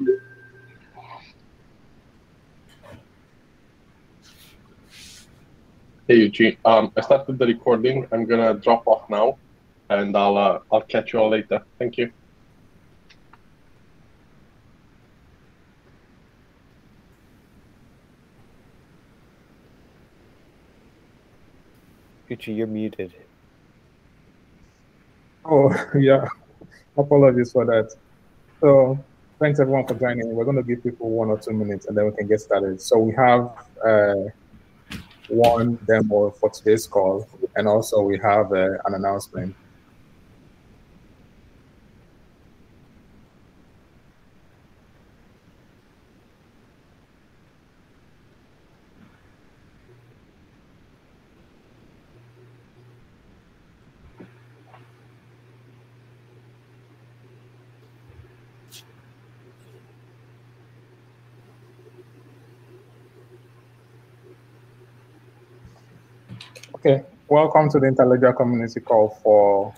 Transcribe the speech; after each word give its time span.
Hey 0.00 0.16
Eugene, 6.08 6.56
um, 6.64 6.90
I 6.96 7.02
started 7.02 7.38
the 7.38 7.46
recording. 7.46 8.06
I'm 8.10 8.24
gonna 8.26 8.54
drop 8.54 8.86
off 8.86 9.08
now, 9.10 9.38
and 9.90 10.16
I'll 10.16 10.36
uh, 10.36 10.58
I'll 10.72 10.82
catch 10.82 11.12
you 11.12 11.18
all 11.20 11.30
later. 11.30 11.62
Thank 11.78 11.98
you. 11.98 12.10
Gucci, 22.28 22.56
you're 22.56 22.66
muted. 22.66 23.14
Oh, 25.44 25.74
yeah. 25.98 26.26
Apologies 26.96 27.52
for 27.52 27.64
that. 27.66 27.92
So 28.60 28.98
thanks 29.40 29.58
everyone 29.58 29.86
for 29.86 29.94
joining. 29.94 30.34
We're 30.34 30.44
going 30.44 30.56
to 30.56 30.62
give 30.62 30.82
people 30.82 31.10
one 31.10 31.28
or 31.28 31.38
two 31.38 31.52
minutes 31.52 31.86
and 31.86 31.96
then 31.96 32.04
we 32.04 32.12
can 32.12 32.28
get 32.28 32.40
started. 32.40 32.80
So 32.80 32.98
we 32.98 33.12
have 33.14 33.50
uh, 33.84 34.14
one 35.28 35.76
demo 35.86 36.30
for 36.30 36.50
today's 36.50 36.86
call 36.86 37.26
and 37.56 37.66
also 37.66 38.02
we 38.02 38.18
have 38.18 38.52
uh, 38.52 38.78
an 38.84 38.94
announcement. 38.94 39.54
Okay, 66.76 67.04
welcome 67.44 67.70
to 67.70 67.80
the 67.80 67.86
Interledger 67.86 68.36
Community 68.36 68.80
Call 68.80 69.18
for 69.22 69.72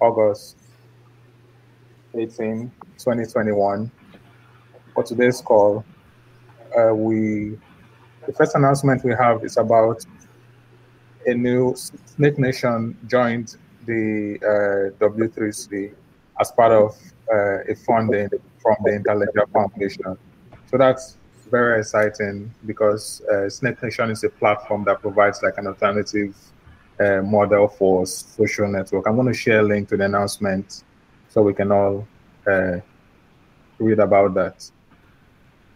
August 0.00 0.56
18, 2.14 2.72
2021. 2.96 3.90
For 4.94 5.02
today's 5.04 5.42
call, 5.42 5.84
uh, 6.74 6.94
we 6.94 7.58
the 8.26 8.32
first 8.32 8.54
announcement 8.54 9.04
we 9.04 9.12
have 9.12 9.44
is 9.44 9.58
about 9.58 10.06
a 11.26 11.34
new 11.34 11.74
Snake 11.76 12.38
Nation 12.38 12.96
joined 13.06 13.56
the 13.84 14.38
uh, 14.40 15.04
W3C 15.04 15.92
as 16.40 16.50
part 16.52 16.72
of 16.72 16.96
uh, 17.30 17.58
a 17.68 17.74
funding 17.74 18.30
from 18.62 18.76
the 18.84 18.90
Interledger 18.92 19.46
Foundation. 19.52 20.16
So 20.70 20.78
that's 20.78 21.18
very 21.50 21.80
exciting 21.80 22.50
because 22.64 23.20
uh, 23.30 23.50
Snake 23.50 23.82
Nation 23.82 24.10
is 24.10 24.24
a 24.24 24.30
platform 24.30 24.84
that 24.84 25.02
provides 25.02 25.42
like 25.42 25.58
an 25.58 25.66
alternative 25.66 26.34
uh, 27.00 27.22
model 27.22 27.68
for 27.68 28.06
social 28.06 28.68
network. 28.68 29.06
I'm 29.06 29.16
going 29.16 29.28
to 29.28 29.34
share 29.34 29.60
a 29.60 29.62
link 29.62 29.88
to 29.88 29.96
the 29.96 30.04
announcement 30.04 30.84
so 31.28 31.42
we 31.42 31.54
can 31.54 31.72
all 31.72 32.06
uh, 32.46 32.78
read 33.78 33.98
about 33.98 34.34
that. 34.34 34.70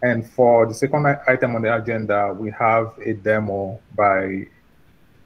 And 0.03 0.29
for 0.31 0.67
the 0.67 0.75
second 0.75 1.07
item 1.27 1.57
on 1.57 1.63
the 1.63 1.75
agenda, 1.75 2.33
we 2.39 2.51
have 2.51 2.93
a 3.05 3.15
demo 3.15 3.81
by 3.95 4.47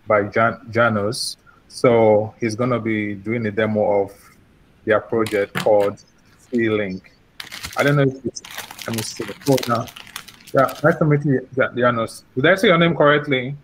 by 0.06 0.24
Jan- 0.24 0.60
Janos. 0.70 1.36
So 1.68 2.34
he's 2.40 2.56
going 2.56 2.70
to 2.70 2.80
be 2.80 3.14
doing 3.14 3.46
a 3.46 3.50
demo 3.50 4.02
of 4.02 4.12
their 4.84 5.00
project 5.00 5.54
called 5.54 6.02
C-Link. 6.38 7.12
I 7.76 7.84
don't 7.84 7.96
know 7.96 8.02
if 8.02 8.24
it's, 8.24 8.42
let 8.86 8.96
me 8.96 9.02
see. 9.02 9.24
Oh, 9.48 9.56
no. 9.68 9.86
Yeah, 10.52 10.74
nice 10.82 10.96
to 10.98 11.04
meet 11.04 11.24
you, 11.24 11.46
Janos. 11.76 12.24
Did 12.34 12.46
I 12.46 12.54
say 12.56 12.68
your 12.68 12.78
name 12.78 12.96
correctly? 12.96 13.54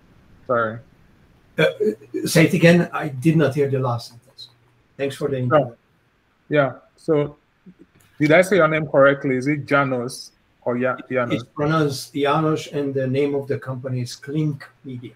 Sorry. 0.47 0.79
Uh, 1.59 1.65
say 2.27 2.47
it 2.47 2.55
again. 2.55 2.91
I 2.93 3.09
did 3.09 3.37
not 3.37 3.55
hear 3.55 3.71
the 3.71 3.79
last 3.79 4.11
sentence. 4.11 4.51
Thanks 4.97 5.17
for 5.17 5.29
the 5.29 5.39
intro. 5.39 5.77
Yeah. 6.49 6.75
So, 6.97 7.37
did 8.19 8.33
I 8.33 8.43
say 8.43 8.57
your 8.57 8.69
name 8.69 8.87
correctly? 8.87 9.37
Is 9.37 9.47
it 9.47 9.67
Janos 9.67 10.33
or 10.63 10.77
ja- 10.77 10.97
Janos? 11.11 11.35
It's 11.35 11.45
pronounced 11.55 12.15
Janos, 12.15 12.67
and 12.69 12.93
the 12.95 13.07
name 13.07 13.35
of 13.35 13.49
the 13.49 13.59
company 13.59 14.01
is 14.01 14.17
Clink 14.17 14.67
Media. 14.85 15.13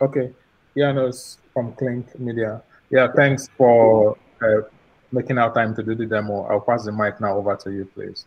Okay, 0.00 0.32
Janos 0.76 1.38
from 1.52 1.72
Clink 1.74 2.18
Media. 2.18 2.62
Yeah, 2.90 3.08
thanks 3.14 3.48
for 3.56 4.16
uh, 4.42 4.68
making 5.12 5.38
our 5.38 5.52
time 5.54 5.74
to 5.76 5.82
do 5.82 5.94
the 5.94 6.06
demo. 6.06 6.44
I'll 6.44 6.60
pass 6.60 6.84
the 6.84 6.92
mic 6.92 7.20
now 7.20 7.36
over 7.36 7.56
to 7.56 7.70
you, 7.70 7.84
please. 7.86 8.26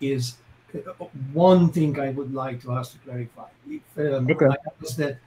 Is 0.00 0.36
one 1.32 1.70
thing 1.70 1.98
I 1.98 2.10
would 2.10 2.32
like 2.34 2.62
to 2.62 2.72
ask 2.72 2.92
to 2.92 2.98
clarify. 2.98 3.48
If 3.68 3.82
um, 3.98 4.30
Okay. 4.30 4.46
I 4.46 4.56
that 4.96 5.18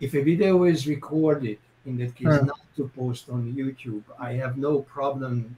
if 0.00 0.14
a 0.14 0.22
video 0.22 0.64
is 0.64 0.86
recorded, 0.86 1.58
in 1.86 1.96
that 1.98 2.14
case, 2.14 2.38
Hmm. 2.38 2.46
not 2.46 2.60
to 2.76 2.88
post 2.96 3.28
on 3.30 3.52
YouTube, 3.52 4.02
I 4.18 4.32
have 4.34 4.56
no 4.56 4.82
problem 4.82 5.56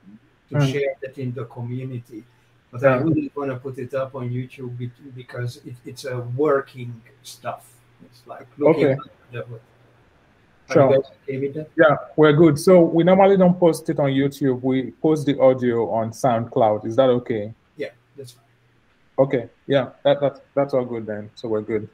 to 0.50 0.56
Hmm. 0.56 0.64
share 0.66 0.94
that 1.02 1.18
in 1.18 1.32
the 1.32 1.44
community. 1.46 2.24
But 2.70 2.84
I 2.84 2.98
wouldn't 2.98 3.34
want 3.36 3.50
to 3.50 3.56
put 3.56 3.78
it 3.78 3.94
up 3.94 4.14
on 4.16 4.30
YouTube 4.30 4.90
because 5.14 5.58
it, 5.64 5.76
it's 5.84 6.04
a 6.04 6.18
working 6.36 7.00
stuff. 7.22 7.72
It's 8.04 8.22
like 8.26 8.46
looking 8.58 8.86
Okay. 8.86 8.92
at 8.92 9.32
the 9.32 9.42
hood. 9.42 9.60
Are 10.68 10.72
Sure. 10.72 10.90
you 10.90 10.96
guys 10.96 11.10
okay 11.22 11.38
with 11.38 11.54
that? 11.54 11.68
Yeah, 11.76 11.96
we're 12.16 12.32
good. 12.32 12.58
So 12.58 12.80
we 12.80 13.04
normally 13.04 13.36
don't 13.36 13.58
post 13.58 13.88
it 13.90 13.98
on 14.00 14.10
YouTube. 14.10 14.62
We 14.62 14.90
post 14.90 15.24
the 15.26 15.38
audio 15.38 15.88
on 15.90 16.10
SoundCloud. 16.10 16.84
Is 16.86 16.96
that 16.96 17.10
okay? 17.10 17.54
Okay. 19.18 19.48
Yeah, 19.66 19.90
that, 20.04 20.20
that 20.20 20.40
that's 20.54 20.74
all 20.74 20.84
good 20.84 21.06
then. 21.06 21.30
So 21.34 21.48
we're 21.48 21.62
good. 21.62 21.88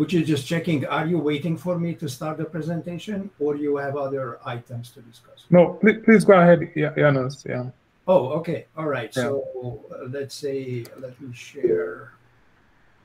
Which 0.00 0.14
is 0.14 0.26
just 0.26 0.46
checking, 0.46 0.86
are 0.86 1.06
you 1.06 1.18
waiting 1.18 1.58
for 1.58 1.78
me 1.78 1.92
to 1.96 2.08
start 2.08 2.38
the 2.38 2.46
presentation 2.46 3.28
or 3.38 3.54
you 3.54 3.76
have 3.76 3.98
other 3.98 4.38
items 4.46 4.88
to 4.92 5.02
discuss? 5.02 5.44
No, 5.50 5.74
please, 5.74 5.98
please 6.02 6.24
go 6.24 6.40
ahead, 6.40 6.72
Ja- 6.74 6.94
Janos. 6.96 7.44
Yeah. 7.46 7.66
Oh, 8.08 8.30
okay, 8.38 8.64
all 8.78 8.86
right. 8.86 9.14
Yeah. 9.14 9.24
So 9.24 9.84
uh, 9.92 10.06
let's 10.08 10.34
say, 10.34 10.86
let 10.98 11.20
me 11.20 11.34
share. 11.34 12.12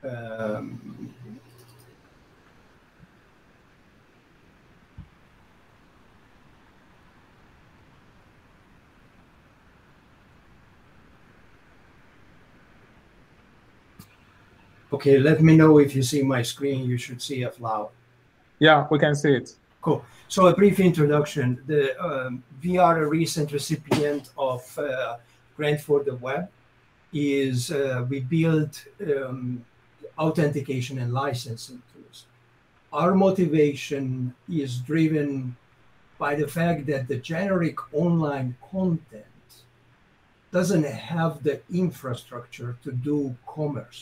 Um, 0.04 1.12
okay, 14.96 15.18
let 15.18 15.38
me 15.42 15.52
know 15.60 15.78
if 15.78 15.94
you 15.96 16.02
see 16.02 16.22
my 16.22 16.42
screen. 16.42 16.78
You 16.92 16.98
should 17.04 17.20
see 17.28 17.42
a 17.42 17.50
flower. 17.50 17.90
Yeah, 18.58 18.86
we 18.90 18.98
can 18.98 19.14
see 19.14 19.34
it. 19.40 19.54
Cool. 19.82 20.04
So 20.28 20.46
a 20.46 20.54
brief 20.54 20.80
introduction. 20.80 21.46
The 21.70 21.82
um, 22.06 22.42
we 22.62 22.78
are 22.86 22.96
a 23.04 23.08
recent 23.20 23.52
recipient 23.58 24.24
of 24.36 24.62
uh, 24.78 25.16
grant 25.56 25.80
for 25.80 25.98
the 26.08 26.16
web. 26.26 26.48
Is 27.12 27.70
uh, 27.70 28.04
we 28.10 28.18
build 28.20 28.72
um, 29.00 29.64
authentication 30.18 30.98
and 31.02 31.12
licensing 31.12 31.82
tools. 31.92 32.18
Our 32.92 33.14
motivation 33.14 34.34
is 34.48 34.70
driven 34.90 35.56
by 36.18 36.32
the 36.34 36.48
fact 36.58 36.80
that 36.86 37.02
the 37.10 37.18
generic 37.30 37.76
online 37.92 38.56
content 38.72 39.50
doesn't 40.50 40.86
have 40.86 41.42
the 41.42 41.60
infrastructure 41.84 42.70
to 42.84 42.90
do 42.92 43.18
commerce. 43.46 44.00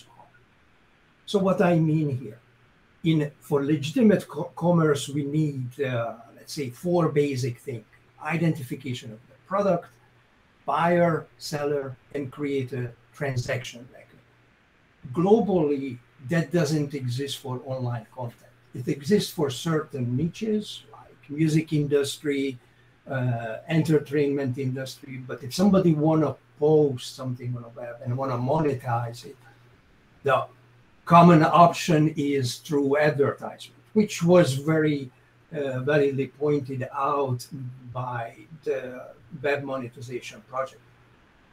So 1.27 1.39
what 1.39 1.61
I 1.63 1.79
mean 1.79 2.19
here, 2.19 2.39
in 3.05 3.31
for 3.41 3.65
legitimate 3.65 4.29
co- 4.29 4.53
commerce, 4.57 5.09
we 5.09 5.25
need 5.25 5.81
uh, 5.81 6.15
let's 6.37 6.53
say 6.53 6.71
four 6.71 7.09
basic 7.09 7.59
things: 7.59 7.85
identification 8.23 9.13
of 9.13 9.19
the 9.29 9.35
product, 9.47 9.87
buyer, 10.67 11.27
seller, 11.39 11.97
and 12.15 12.31
create 12.31 12.73
a 12.73 12.91
transaction 13.15 13.89
record. 13.93 14.23
Globally, 15.13 15.99
that 16.29 16.53
doesn't 16.53 16.95
exist 16.95 17.39
for 17.39 17.61
online 17.65 18.07
content. 18.15 18.53
It 18.75 18.89
exists 18.89 19.31
for 19.31 19.51
certain 19.51 20.17
niches 20.17 20.83
like 20.93 21.17
music 21.29 21.73
industry, 21.73 22.59
uh, 23.09 23.59
entertainment 23.69 24.59
industry. 24.59 25.23
But 25.27 25.43
if 25.43 25.55
somebody 25.55 25.95
want 25.95 26.23
to 26.23 26.37
post 26.59 27.15
something 27.15 27.55
on 27.57 27.65
a 27.65 27.69
web 27.69 27.97
and 28.05 28.17
want 28.17 28.33
to 28.33 28.39
monetize 28.39 29.25
it, 29.25 29.37
the 30.23 30.47
common 31.05 31.43
option 31.43 32.13
is 32.17 32.57
through 32.57 32.97
advertisement, 32.97 33.83
which 33.93 34.23
was 34.23 34.55
very 34.55 35.11
uh, 35.53 35.81
validly 35.81 36.29
pointed 36.29 36.89
out 36.95 37.47
by 37.93 38.35
the 38.65 39.09
web 39.43 39.63
monetization 39.63 40.41
project. 40.49 40.81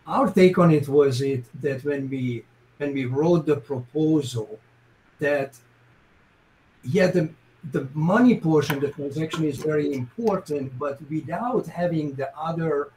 Our 0.07 0.31
take 0.31 0.57
on 0.57 0.71
it 0.71 0.87
was 0.87 1.21
it 1.21 1.45
that 1.61 1.83
when 1.83 2.09
we 2.09 2.45
when 2.77 2.93
we 2.93 3.05
wrote 3.05 3.45
the 3.45 3.57
proposal, 3.57 4.59
that 5.19 5.57
yeah 6.83 7.07
the 7.07 7.29
the 7.71 7.87
money 7.93 8.39
portion, 8.39 8.79
the 8.79 8.89
transaction 8.89 9.45
is 9.45 9.57
very 9.57 9.93
important, 9.93 10.77
but 10.79 10.99
without 11.09 11.67
having 11.67 12.13
the 12.15 12.35
other, 12.35 12.89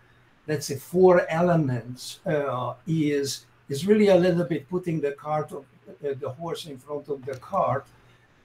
let's 0.48 0.66
say, 0.66 0.76
four 0.76 1.28
elements, 1.28 2.20
uh, 2.24 2.74
is 2.86 3.44
is 3.68 3.86
really 3.86 4.08
a 4.08 4.16
little 4.16 4.44
bit 4.44 4.68
putting 4.68 5.00
the 5.00 5.12
cart 5.12 5.52
the 6.00 6.28
horse 6.28 6.66
in 6.66 6.78
front 6.78 7.08
of 7.08 7.24
the 7.24 7.36
cart, 7.36 7.86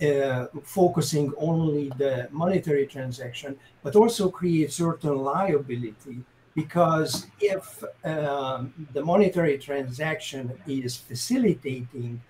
uh, 0.02 0.46
focusing 0.64 1.34
only 1.38 1.90
the 1.98 2.28
monetary 2.32 2.88
transaction, 2.88 3.58
but 3.84 3.96
also 3.96 4.30
create 4.30 4.72
certain 4.72 5.18
liability 5.18 6.24
because 6.56 7.28
if 7.40 7.84
um, 8.04 8.74
the 8.94 9.04
monetary 9.04 9.58
transaction 9.58 10.52
is 10.68 10.98
facilitating, 10.98 12.22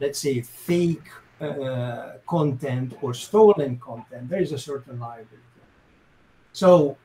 let's 0.00 0.18
say, 0.18 0.40
fake 0.40 1.08
uh, 1.40 2.12
content 2.26 2.96
or 3.02 3.12
stolen 3.12 3.78
content, 3.78 4.28
there 4.28 4.40
is 4.40 4.52
a 4.52 4.58
certain 4.58 4.98
liability. 4.98 5.36
So 6.52 6.96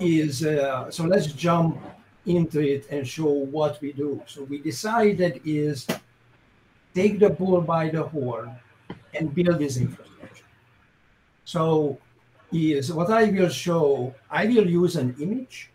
is 0.00 0.44
uh, 0.44 0.90
so 0.90 1.04
let's 1.04 1.26
jump 1.32 1.78
into 2.26 2.60
it 2.60 2.86
and 2.90 3.06
show 3.06 3.30
what 3.30 3.80
we 3.80 3.92
do. 3.92 4.22
So 4.26 4.44
we 4.44 4.58
decided 4.58 5.40
is 5.44 5.86
take 6.94 7.18
the 7.18 7.30
bull 7.30 7.60
by 7.60 7.88
the 7.88 8.02
horn 8.02 8.50
and 9.14 9.34
build 9.34 9.58
this 9.58 9.76
infrastructure. 9.76 10.44
So 11.44 11.98
is 12.52 12.92
what 12.92 13.10
I 13.10 13.24
will 13.24 13.48
show, 13.48 14.14
I 14.30 14.46
will 14.46 14.68
use 14.68 14.96
an 14.96 15.14
image, 15.20 15.70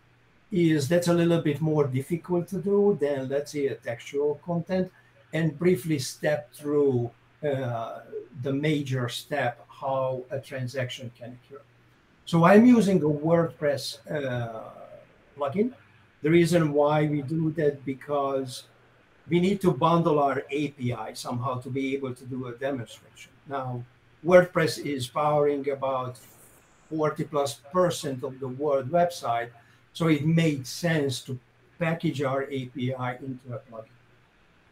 is 0.50 0.88
that's 0.88 1.08
a 1.08 1.14
little 1.14 1.40
bit 1.40 1.60
more 1.60 1.86
difficult 1.86 2.48
to 2.48 2.58
do 2.58 2.98
than 3.00 3.28
let's 3.28 3.52
say 3.52 3.66
a 3.66 3.74
textual 3.74 4.40
content 4.44 4.90
and 5.32 5.58
briefly 5.58 5.98
step 5.98 6.52
through 6.54 7.10
uh, 7.44 8.00
the 8.42 8.52
major 8.52 9.08
step 9.08 9.66
how 9.68 10.22
a 10.30 10.38
transaction 10.38 11.10
can 11.18 11.36
occur. 11.38 11.60
So 12.24 12.44
I'm 12.44 12.64
using 12.64 12.98
a 12.98 13.06
WordPress 13.06 13.98
uh, 14.10 14.70
plugin. 15.36 15.72
The 16.22 16.30
reason 16.30 16.72
why 16.72 17.06
we 17.06 17.20
do 17.22 17.50
that 17.52 17.84
because 17.84 18.64
we 19.28 19.40
need 19.40 19.60
to 19.60 19.72
bundle 19.72 20.18
our 20.18 20.42
API 20.52 21.14
somehow 21.14 21.60
to 21.60 21.70
be 21.70 21.94
able 21.94 22.14
to 22.14 22.24
do 22.24 22.46
a 22.48 22.52
demonstration. 22.52 23.32
Now, 23.48 23.82
WordPress 24.24 24.84
is 24.84 25.06
powering 25.06 25.68
about 25.70 26.18
40 26.90 27.24
plus 27.24 27.54
percent 27.72 28.22
of 28.22 28.38
the 28.40 28.48
world 28.48 28.90
website, 28.90 29.50
so 29.92 30.08
it 30.08 30.26
made 30.26 30.66
sense 30.66 31.20
to 31.22 31.38
package 31.78 32.22
our 32.22 32.44
API 32.44 33.18
into 33.22 33.54
a 33.54 33.60
plugin. 33.70 33.88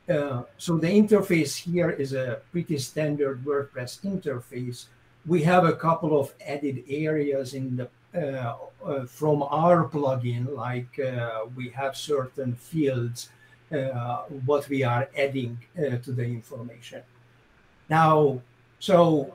Uh, 0.09 0.43
so 0.59 0.77
the 0.77 0.89
interface 0.89 1.57
here 1.57 1.91
is 1.91 2.13
a 2.13 2.41
pretty 2.51 2.79
standard 2.79 3.45
WordPress 3.45 4.01
interface. 4.03 4.87
We 5.27 5.43
have 5.43 5.65
a 5.65 5.75
couple 5.75 6.19
of 6.19 6.35
added 6.47 6.85
areas 6.89 7.55
in 7.55 7.77
the 7.77 7.89
uh, 8.15 8.57
uh, 8.85 9.07
from 9.07 9.43
our 9.45 9.89
plugin, 9.89 10.55
like 10.55 10.99
uh, 10.99 11.47
we 11.57 11.71
have 11.71 11.97
certain 11.97 12.55
fields 12.55 13.31
what 14.45 14.69
we 14.69 14.83
are 14.83 15.09
adding 15.17 15.59
uh, 15.79 15.97
to 15.99 16.13
the 16.13 16.25
information. 16.25 17.03
Now, 17.89 18.41
so 18.79 19.35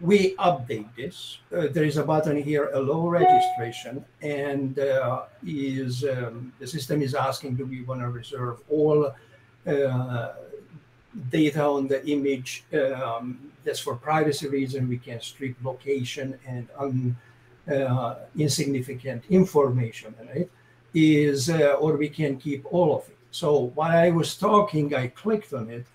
we 0.00 0.34
update 0.36 0.88
this. 0.96 1.38
Uh, 1.56 1.68
there 1.70 1.84
is 1.84 1.96
a 1.96 2.02
button 2.02 2.42
here, 2.42 2.70
allow 2.74 3.08
registration, 3.08 4.04
and 4.20 4.78
uh, 4.78 5.22
is 5.46 6.04
um, 6.04 6.52
the 6.58 6.66
system 6.66 7.00
is 7.00 7.14
asking, 7.14 7.54
do 7.54 7.64
we 7.64 7.82
want 7.82 8.00
to 8.00 8.08
reserve 8.08 8.60
all 8.68 9.14
uh, 9.66 10.32
data 11.30 11.62
on 11.64 11.86
the 11.86 12.04
image? 12.06 12.64
Um, 12.74 13.52
that's 13.64 13.78
for 13.78 13.94
privacy 13.94 14.48
reason. 14.48 14.88
We 14.88 14.98
can 14.98 15.20
strip 15.20 15.54
location 15.62 16.36
and 16.46 16.66
un, 16.76 17.16
uh, 17.72 18.16
insignificant 18.36 19.22
information, 19.30 20.14
right? 20.34 20.50
Is 20.94 21.48
or 21.48 21.96
we 21.96 22.08
can 22.08 22.36
keep 22.38 22.66
all 22.70 22.96
of 22.98 23.08
it. 23.08 23.16
So 23.32 23.72
while 23.74 23.96
I 23.96 24.10
was 24.10 24.36
talking, 24.36 24.94
I 24.94 25.08
clicked 25.08 25.54
on 25.54 25.70
it, 25.70 25.86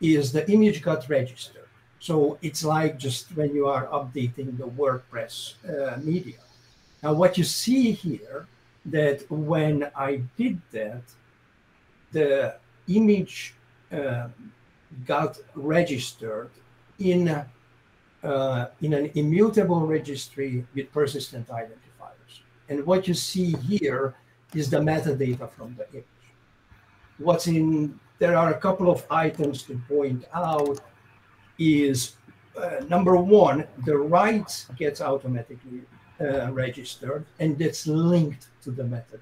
is 0.00 0.32
the 0.32 0.48
image 0.50 0.82
got 0.82 1.08
registered. 1.08 1.68
So 1.98 2.38
it's 2.42 2.62
like 2.62 2.98
just 2.98 3.34
when 3.34 3.54
you 3.54 3.66
are 3.66 3.86
updating 3.86 4.58
the 4.58 4.68
WordPress 4.68 5.54
uh, 5.64 5.98
media. 6.02 6.40
Now 7.02 7.14
what 7.14 7.38
you 7.38 7.44
see 7.44 7.92
here, 7.92 8.46
that 8.84 9.24
when 9.30 9.90
I 9.96 10.20
did 10.36 10.60
that, 10.72 11.04
the 12.12 12.56
image 12.86 13.54
uh, 13.90 14.28
got 15.06 15.38
registered 15.54 16.50
in, 16.98 17.28
uh, 18.22 18.66
in 18.82 18.92
an 18.92 19.10
immutable 19.14 19.86
registry 19.86 20.66
with 20.74 20.92
persistent 20.92 21.48
identifiers. 21.48 22.42
And 22.68 22.84
what 22.84 23.08
you 23.08 23.14
see 23.14 23.52
here 23.52 24.14
is 24.54 24.68
the 24.68 24.80
metadata 24.80 25.50
from 25.50 25.74
the 25.76 25.88
image 25.92 26.13
what's 27.18 27.46
in 27.46 27.98
there 28.18 28.36
are 28.36 28.50
a 28.50 28.58
couple 28.58 28.90
of 28.90 29.04
items 29.10 29.62
to 29.64 29.80
point 29.88 30.24
out 30.32 30.80
is 31.58 32.16
uh, 32.56 32.80
number 32.88 33.16
one 33.16 33.66
the 33.84 33.96
rights 33.96 34.66
gets 34.76 35.00
automatically 35.00 35.82
uh, 36.20 36.52
registered 36.52 37.24
and 37.40 37.60
it's 37.60 37.86
linked 37.86 38.48
to 38.62 38.70
the 38.70 38.84
method. 38.84 39.20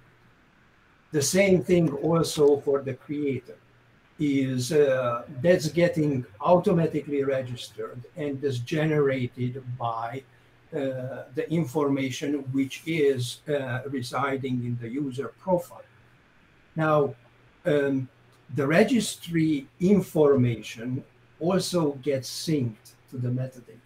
The 1.11 1.23
same 1.23 1.63
thing 1.63 1.93
also 1.93 2.61
for 2.61 2.81
the 2.83 2.95
creator 2.95 3.57
is 4.19 4.73
uh, 4.73 5.23
that's 5.41 5.69
getting 5.69 6.25
automatically 6.41 7.25
registered 7.25 8.01
and 8.17 8.43
is 8.45 8.59
generated 8.61 9.63
by 9.79 10.23
uh, 10.73 11.25
the 11.35 11.47
information 11.51 12.35
which 12.53 12.83
is 12.87 13.41
uh, 13.49 13.81
residing 13.87 14.65
in 14.65 14.79
the 14.81 14.89
user 14.89 15.29
profile. 15.39 15.83
Now 16.77 17.15
um, 17.65 18.09
the 18.55 18.67
registry 18.67 19.67
information 19.81 21.05
also 21.41 21.93
gets 22.03 22.29
synced 22.31 22.93
to 23.11 23.17
the 23.19 23.29
metadata. 23.29 23.79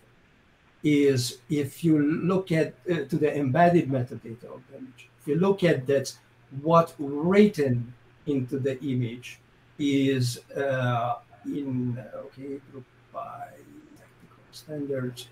Is 0.82 1.38
if 1.50 1.82
you 1.82 1.98
look 1.98 2.52
at 2.52 2.74
uh, 2.90 3.04
to 3.10 3.16
the 3.16 3.36
embedded 3.36 3.88
metadata 3.88 4.44
of 4.44 4.62
the 4.70 4.78
image, 4.78 5.08
if 5.20 5.26
you 5.26 5.36
look 5.36 5.64
at 5.64 5.86
that, 5.86 6.14
what 6.62 6.94
written 6.98 7.92
into 8.26 8.58
the 8.58 8.80
image 8.84 9.40
is 9.78 10.40
uh, 10.56 11.16
in 11.44 11.98
okay 12.14 12.60
group 12.70 12.84
by 13.12 13.48
technical 13.96 14.44
standards 14.52 15.28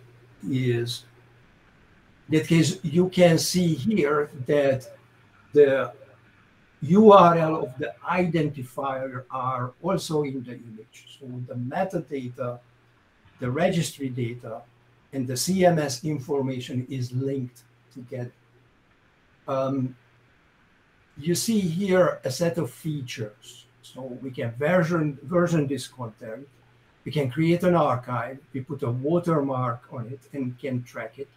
is 0.49 1.05
in 2.29 2.39
that 2.39 2.47
case 2.47 2.79
you 2.83 3.09
can 3.09 3.39
see 3.39 3.75
here 3.75 4.31
that 4.47 4.87
the 5.53 5.93
URL 6.85 7.62
of 7.62 7.79
the 7.79 7.95
identifier 8.09 9.25
are 9.31 9.73
also 9.83 10.23
in 10.23 10.43
the 10.45 10.53
image. 10.53 11.19
So 11.19 11.26
the 11.47 11.55
metadata, 11.55 12.59
the 13.41 13.50
registry 13.50 14.09
data, 14.09 14.62
and 15.12 15.26
the 15.26 15.35
CMS 15.35 16.05
information 16.05 16.87
is 16.91 17.12
linked 17.12 17.62
together. 17.93 18.33
Um, 19.47 19.97
you 21.17 21.35
see 21.35 21.61
here 21.61 22.21
a 22.25 22.31
set 22.31 22.59
of 22.59 22.71
features. 22.71 23.67
So 23.83 24.19
we 24.23 24.31
can 24.31 24.50
version, 24.53 25.19
version 25.23 25.67
this 25.67 25.87
content. 25.87 26.49
We 27.05 27.12
can 27.12 27.31
create 27.31 27.62
an 27.62 27.76
archive. 27.76 28.38
We 28.53 28.61
put 28.61 28.83
a 28.83 28.91
watermark 28.91 29.83
on 29.93 30.09
it 30.09 30.21
and 30.33 30.59
can 30.59 30.83
track 30.83 31.19
it. 31.19 31.29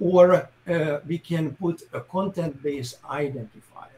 Or 0.00 0.48
uh, 0.68 0.98
we 1.06 1.18
can 1.18 1.54
put 1.54 1.82
a 1.92 2.00
content-based 2.00 3.02
identifier 3.02 3.97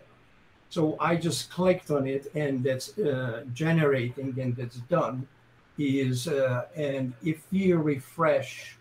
so 0.71 0.97
I 1.01 1.17
just 1.17 1.51
clicked 1.51 1.91
on 1.91 2.07
it 2.07 2.31
and 2.35 2.63
that's 2.63 2.97
uh, 2.97 3.45
generating 3.53 4.39
and 4.41 4.57
that's 4.57 4.77
done 4.89 5.27
is, 5.77 6.29
uh, 6.29 6.67
and 6.77 7.13
if 7.25 7.43
you 7.51 7.79
refresh 7.79 8.77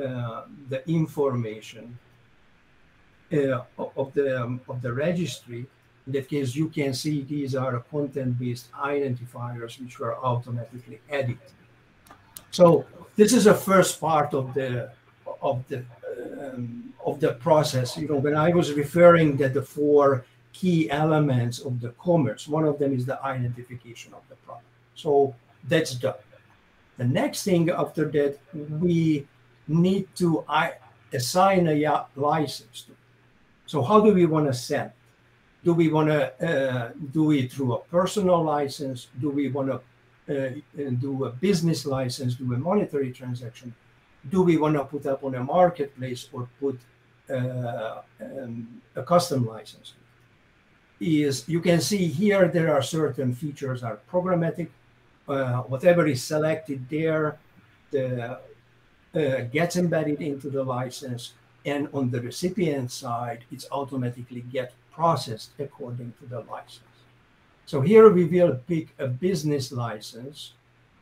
uh, 0.00 0.42
the 0.68 0.88
information 0.88 1.98
uh, 3.32 3.62
of 3.76 4.12
the 4.14 4.42
um, 4.42 4.60
of 4.68 4.80
the 4.82 4.92
registry, 4.92 5.66
in 6.06 6.12
that 6.12 6.28
case 6.28 6.54
you 6.54 6.68
can 6.68 6.94
see 6.94 7.22
these 7.22 7.54
are 7.54 7.78
content-based 7.90 8.70
identifiers 8.72 9.80
which 9.80 9.98
were 9.98 10.16
automatically 10.18 11.00
added. 11.10 11.38
So 12.50 12.84
this 13.16 13.32
is 13.32 13.44
the 13.44 13.54
first 13.54 14.00
part 14.00 14.32
of 14.34 14.54
the 14.54 14.90
of 15.40 15.66
the 15.68 15.84
um, 16.40 16.92
of 17.04 17.18
the 17.18 17.32
process. 17.34 17.96
You 17.96 18.08
know, 18.08 18.16
when 18.16 18.36
I 18.36 18.50
was 18.50 18.72
referring 18.72 19.38
that 19.38 19.54
the 19.54 19.62
four 19.62 20.24
key 20.52 20.90
elements 20.90 21.58
of 21.60 21.80
the 21.80 21.90
commerce. 21.90 22.46
One 22.46 22.64
of 22.64 22.78
them 22.78 22.94
is 22.94 23.06
the 23.06 23.22
identification 23.24 24.14
of 24.14 24.22
the 24.28 24.36
product. 24.36 24.66
So 24.94 25.34
that's 25.68 25.94
done. 25.94 26.14
The 26.98 27.04
next 27.04 27.44
thing 27.44 27.70
after 27.70 28.04
that, 28.10 28.38
we 28.80 29.26
need 29.66 30.08
to 30.16 30.44
assign 31.12 31.68
a 31.68 32.06
license 32.16 32.82
to. 32.82 32.92
So 33.66 33.82
how 33.82 34.00
do 34.00 34.12
we 34.12 34.26
want 34.26 34.46
to 34.46 34.54
send? 34.54 34.90
Do 35.64 35.72
we 35.72 35.88
want 35.88 36.08
to 36.08 36.22
uh, 36.46 36.90
do 37.12 37.30
it 37.30 37.52
through 37.52 37.74
a 37.74 37.78
personal 37.84 38.42
license? 38.42 39.08
Do 39.20 39.30
we 39.30 39.48
want 39.48 39.68
to 39.70 39.80
uh, 40.28 40.50
do 41.00 41.24
a 41.24 41.30
business 41.30 41.86
license, 41.86 42.34
do 42.34 42.52
a 42.52 42.58
monetary 42.58 43.12
transaction? 43.12 43.74
Do 44.30 44.42
we 44.42 44.56
want 44.56 44.76
to 44.76 44.84
put 44.84 45.06
up 45.06 45.24
on 45.24 45.34
a 45.34 45.42
marketplace 45.42 46.28
or 46.32 46.48
put 46.60 46.78
uh, 47.30 48.02
um, 48.20 48.82
a 48.94 49.02
custom 49.02 49.46
license? 49.46 49.94
Is 51.02 51.48
you 51.48 51.60
can 51.60 51.80
see 51.80 52.06
here 52.06 52.46
there 52.46 52.72
are 52.72 52.80
certain 52.80 53.34
features 53.34 53.82
are 53.82 53.98
programmatic. 54.08 54.68
Uh, 55.28 55.62
whatever 55.62 56.06
is 56.06 56.22
selected 56.22 56.88
there, 56.88 57.38
the 57.90 58.38
uh, 59.14 59.40
gets 59.52 59.74
embedded 59.76 60.20
into 60.22 60.48
the 60.48 60.62
license, 60.62 61.32
and 61.66 61.88
on 61.92 62.10
the 62.10 62.20
recipient 62.20 62.92
side, 62.92 63.44
it's 63.50 63.66
automatically 63.72 64.42
get 64.52 64.74
processed 64.92 65.50
according 65.58 66.12
to 66.20 66.26
the 66.26 66.40
license. 66.40 66.96
So 67.66 67.80
here 67.80 68.08
we 68.08 68.24
will 68.26 68.60
pick 68.68 68.88
a 68.98 69.08
business 69.08 69.72
license 69.72 70.52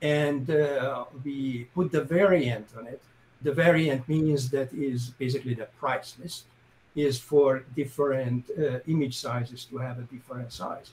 and 0.01 0.49
uh, 0.51 1.05
we 1.25 1.69
put 1.75 1.93
the 1.93 2.05
variant 2.05 2.69
on 2.79 2.87
it. 2.87 3.03
The 3.43 3.53
variant 3.53 4.09
means 4.09 4.51
that 4.51 4.73
is 4.73 5.11
basically 5.19 5.55
the 5.55 5.69
price 5.79 6.17
list 6.23 6.45
is 6.95 7.19
for 7.19 7.65
different 7.77 8.51
uh, 8.59 8.79
image 8.87 9.17
sizes 9.17 9.65
to 9.67 9.79
have 9.79 9.99
a 9.99 10.03
different 10.03 10.53
size. 10.53 10.93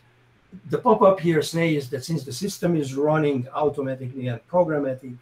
The 0.70 0.77
pop-up 0.77 1.20
here 1.20 1.42
says 1.42 1.89
that 1.89 2.06
since 2.06 2.24
the 2.24 2.32
system 2.32 2.75
is 2.75 2.96
running 2.96 3.48
automatically 3.54 4.27
and 4.27 4.39
programmatically, 4.48 5.18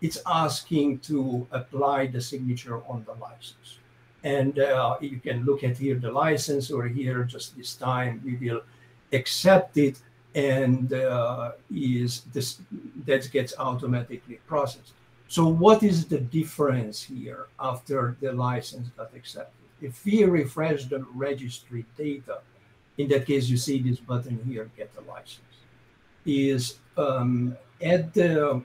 it's 0.00 0.18
asking 0.26 0.98
to 1.00 1.46
apply 1.52 2.06
the 2.08 2.20
signature 2.20 2.82
on 2.88 3.04
the 3.04 3.14
license. 3.14 3.78
And 4.24 4.58
uh, 4.58 4.96
you 5.00 5.18
can 5.18 5.44
look 5.44 5.64
at 5.64 5.76
here 5.78 5.96
the 5.96 6.10
license 6.10 6.70
or 6.70 6.86
here 6.86 7.24
just 7.24 7.56
this 7.56 7.74
time 7.74 8.20
we 8.24 8.36
will 8.36 8.62
accept 9.12 9.76
it 9.76 9.98
and 10.34 10.92
uh, 10.92 11.52
is 11.70 12.22
this 12.32 12.60
that 13.04 13.30
gets 13.30 13.54
automatically 13.58 14.40
processed. 14.46 14.92
So 15.28 15.46
what 15.46 15.82
is 15.82 16.06
the 16.06 16.18
difference 16.18 17.02
here 17.02 17.48
after 17.58 18.16
the 18.20 18.32
license 18.32 18.88
got 18.96 19.10
accepted? 19.14 19.61
If 19.82 20.04
we 20.04 20.24
refresh 20.24 20.84
the 20.84 21.04
registry 21.14 21.84
data, 21.98 22.38
in 22.98 23.08
that 23.08 23.26
case 23.26 23.48
you 23.48 23.56
see 23.56 23.82
this 23.82 23.98
button 23.98 24.40
here, 24.46 24.70
get 24.76 24.90
a 24.96 25.00
license, 25.10 25.40
is 26.24 26.78
um, 26.96 27.56
at 27.80 28.14
the 28.14 28.62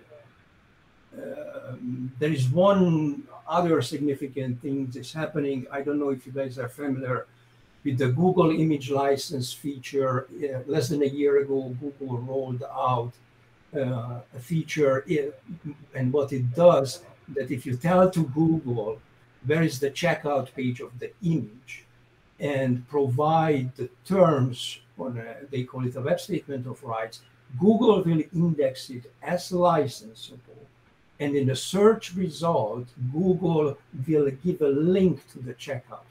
um, 1.17 2.11
there 2.19 2.31
is 2.31 2.47
one 2.49 3.23
other 3.47 3.81
significant 3.81 4.61
thing 4.61 4.87
that's 4.93 5.11
happening. 5.11 5.65
I 5.71 5.81
don't 5.81 5.99
know 5.99 6.09
if 6.09 6.25
you 6.25 6.31
guys 6.31 6.59
are 6.59 6.69
familiar 6.69 7.25
with 7.83 7.97
the 7.97 8.09
Google 8.09 8.51
image 8.51 8.91
license 8.91 9.51
feature. 9.51 10.27
Uh, 10.31 10.59
less 10.67 10.89
than 10.89 11.01
a 11.01 11.07
year 11.07 11.41
ago, 11.41 11.75
Google 11.79 12.17
rolled 12.19 12.63
out 12.63 13.13
uh, 13.75 14.19
a 14.35 14.39
feature, 14.39 15.05
and 15.95 16.13
what 16.13 16.31
it 16.33 16.53
does 16.53 17.01
that 17.29 17.51
if 17.51 17.65
you 17.65 17.75
tell 17.75 18.09
to 18.09 18.23
Google 18.25 18.99
where 19.45 19.63
is 19.63 19.79
the 19.79 19.91
checkout 19.91 20.53
page 20.53 20.79
of 20.79 20.97
the 20.99 21.11
image 21.23 21.85
and 22.39 22.87
provide 22.87 23.75
the 23.75 23.89
terms 24.05 24.79
on 24.97 25.17
a, 25.17 25.45
they 25.51 25.63
call 25.63 25.85
it 25.85 25.95
a 25.95 26.01
web 26.01 26.19
statement 26.19 26.65
of 26.67 26.83
rights, 26.83 27.21
Google 27.59 28.03
will 28.03 28.23
index 28.33 28.89
it 28.89 29.11
as 29.21 29.51
licensable 29.51 30.57
and 31.19 31.35
in 31.35 31.47
the 31.47 31.55
search 31.55 32.13
result, 32.13 32.87
Google 33.11 33.77
will 34.07 34.29
give 34.43 34.61
a 34.61 34.67
link 34.67 35.19
to 35.31 35.39
the 35.39 35.53
checkout. 35.53 36.05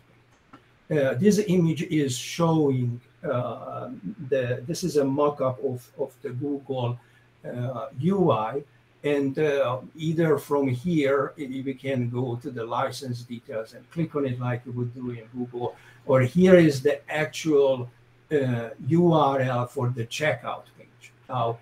Uh, 0.91 1.15
this 1.15 1.39
image 1.47 1.83
is 1.83 2.17
showing 2.17 3.01
uh, 3.25 3.91
the, 4.29 4.63
this 4.67 4.85
is 4.85 4.97
a 4.97 5.05
mock-up 5.05 5.63
of, 5.65 5.89
of 5.99 6.13
the 6.23 6.31
Google 6.31 6.99
uh, 7.45 7.87
UI. 8.05 8.65
And 9.07 9.39
uh, 9.39 9.83
either 9.95 10.37
from 10.37 10.67
here, 10.67 11.33
we 11.37 11.75
can 11.75 12.11
go 12.11 12.35
to 12.43 12.51
the 12.51 12.65
license 12.65 13.23
details 13.23 13.75
and 13.75 13.89
click 13.93 14.17
on 14.17 14.27
it 14.27 14.41
like 14.41 14.63
you 14.67 14.73
would 14.73 14.93
do 14.97 15.11
in 15.11 15.27
Google, 15.33 15.77
or 16.07 16.23
here 16.23 16.57
is 16.57 16.83
the 16.83 16.97
actual 17.09 17.89
URL 18.33 19.49
uh, 19.49 19.67
for 19.67 19.91
the 19.91 20.05
checkout 20.07 20.65
page. 20.77 21.13
Now, 21.29 21.59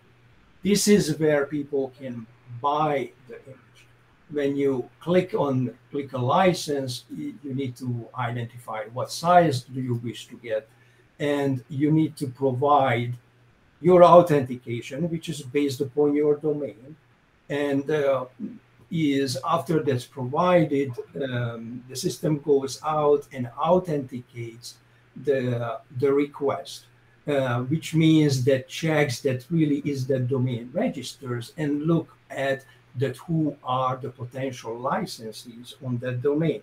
this 0.62 0.88
is 0.88 1.18
where 1.18 1.44
people 1.44 1.92
can 2.00 2.26
buy 2.62 3.10
the 3.28 3.36
image. 3.44 3.78
When 4.30 4.56
you 4.56 4.88
click 5.00 5.34
on 5.34 5.76
click 5.90 6.14
a 6.14 6.18
license, 6.18 7.04
you 7.14 7.54
need 7.60 7.76
to 7.76 8.08
identify 8.30 8.84
what 8.94 9.12
size 9.12 9.56
do 9.74 9.82
you 9.82 9.96
wish 9.96 10.28
to 10.28 10.36
get, 10.36 10.66
and 11.18 11.62
you 11.68 11.92
need 11.92 12.16
to 12.16 12.26
provide 12.26 13.12
your 13.82 14.02
authentication, 14.02 15.10
which 15.10 15.28
is 15.28 15.42
based 15.42 15.82
upon 15.82 16.14
your 16.14 16.36
domain, 16.36 16.96
and 17.62 17.90
uh, 17.90 18.24
is 18.90 19.30
after 19.56 19.76
that's 19.82 20.08
provided, 20.18 20.90
um, 21.28 21.82
the 21.88 21.96
system 21.96 22.38
goes 22.50 22.80
out 22.84 23.22
and 23.32 23.44
authenticates 23.58 24.66
the 25.24 25.78
the 26.02 26.12
request. 26.12 26.86
Uh, 27.26 27.62
which 27.72 27.94
means 27.94 28.44
that 28.44 28.68
checks 28.68 29.20
that 29.20 29.46
really 29.50 29.80
is 29.92 30.06
the 30.06 30.18
domain 30.18 30.68
registers 30.74 31.54
and 31.56 31.86
look 31.86 32.08
at 32.28 32.66
that 32.96 33.16
who 33.16 33.56
are 33.64 33.96
the 33.96 34.10
potential 34.10 34.76
licensees 34.76 35.72
on 35.82 35.96
that 35.96 36.20
domain. 36.20 36.60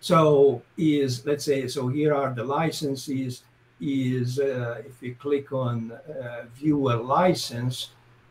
So 0.00 0.60
is 0.76 1.24
let's 1.24 1.44
say 1.44 1.68
so 1.68 1.86
here 1.86 2.12
are 2.14 2.34
the 2.34 2.42
licenses. 2.42 3.44
Is 3.80 4.40
uh, 4.40 4.82
if 4.84 5.00
you 5.00 5.14
click 5.14 5.52
on 5.52 5.92
uh, 5.92 6.46
view 6.54 6.78
a 6.90 6.96
license, 7.18 7.76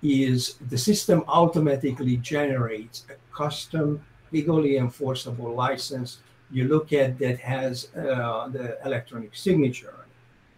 is 0.02 0.56
the 0.70 0.78
system 0.78 1.24
automatically 1.28 2.18
generates 2.18 3.06
a 3.10 3.36
custom 3.36 4.02
legally 4.32 4.78
enforceable 4.78 5.54
license. 5.54 6.20
You 6.52 6.68
look 6.68 6.92
at 6.94 7.18
that 7.20 7.40
has 7.40 7.90
uh, 7.96 8.48
the 8.50 8.78
electronic 8.86 9.36
signature. 9.36 9.94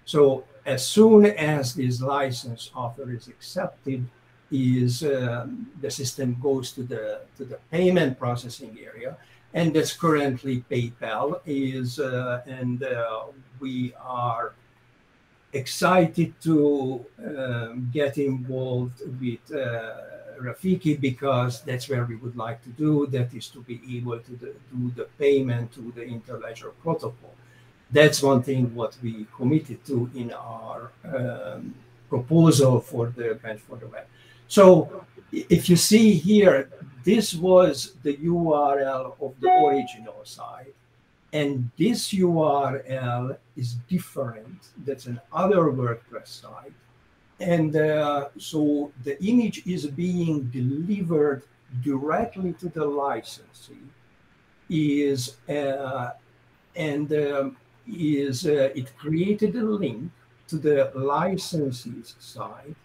So 0.05 0.43
as 0.65 0.87
soon 0.87 1.25
as 1.25 1.75
this 1.75 2.01
license 2.01 2.71
offer 2.75 3.11
is 3.11 3.27
accepted, 3.27 4.05
is 4.51 5.03
um, 5.03 5.67
the 5.81 5.89
system 5.89 6.37
goes 6.41 6.71
to 6.73 6.83
the 6.83 7.21
to 7.37 7.43
the 7.43 7.57
payment 7.71 8.19
processing 8.19 8.77
area, 8.85 9.17
and 9.53 9.73
that's 9.73 9.93
currently 9.93 10.63
PayPal 10.69 11.41
is, 11.45 11.99
uh, 11.99 12.41
and 12.45 12.83
uh, 12.83 13.25
we 13.59 13.93
are 13.99 14.53
excited 15.53 16.33
to 16.41 17.05
um, 17.25 17.89
get 17.93 18.17
involved 18.17 18.99
with 19.21 19.45
uh, 19.53 19.93
Rafiki 20.39 20.99
because 20.99 21.61
that's 21.61 21.87
where 21.89 22.05
we 22.05 22.15
would 22.15 22.35
like 22.35 22.61
to 22.63 22.69
do. 22.69 23.07
That 23.07 23.33
is 23.33 23.47
to 23.49 23.61
be 23.61 23.81
able 23.97 24.19
to 24.19 24.31
do 24.31 24.91
the 24.95 25.07
payment 25.17 25.73
to 25.73 25.91
the 25.95 26.03
interledger 26.03 26.71
protocol. 26.81 27.33
That's 27.91 28.23
one 28.23 28.41
thing 28.41 28.73
what 28.73 28.97
we 29.03 29.27
committed 29.35 29.85
to 29.85 30.09
in 30.15 30.33
our 30.33 30.91
um, 31.05 31.75
proposal 32.09 32.79
for 32.79 33.07
the 33.15 33.35
grant 33.39 33.61
for 33.61 33.77
the 33.77 33.87
web. 33.87 34.07
So 34.47 35.05
if 35.31 35.69
you 35.69 35.75
see 35.75 36.13
here, 36.13 36.69
this 37.03 37.33
was 37.33 37.93
the 38.03 38.15
URL 38.17 39.15
of 39.21 39.33
the 39.39 39.49
original 39.49 40.21
site. 40.23 40.72
And 41.33 41.69
this 41.77 42.13
URL 42.13 43.37
is 43.57 43.73
different. 43.89 44.69
That's 44.85 45.07
another 45.07 45.63
WordPress 45.71 46.27
site. 46.27 46.73
And 47.39 47.75
uh, 47.75 48.29
so 48.37 48.91
the 49.03 49.21
image 49.23 49.65
is 49.65 49.87
being 49.87 50.43
delivered 50.45 51.43
directly 51.83 52.53
to 52.53 52.69
the 52.69 52.85
licensee. 52.85 53.89
Is 54.69 55.35
uh, 55.49 56.11
and 56.75 57.11
um, 57.11 57.57
is 57.87 58.45
uh, 58.45 58.69
it 58.73 58.95
created 58.97 59.55
a 59.55 59.63
link 59.63 60.09
to 60.47 60.57
the 60.57 60.91
licensee's 60.95 62.15
site 62.19 62.75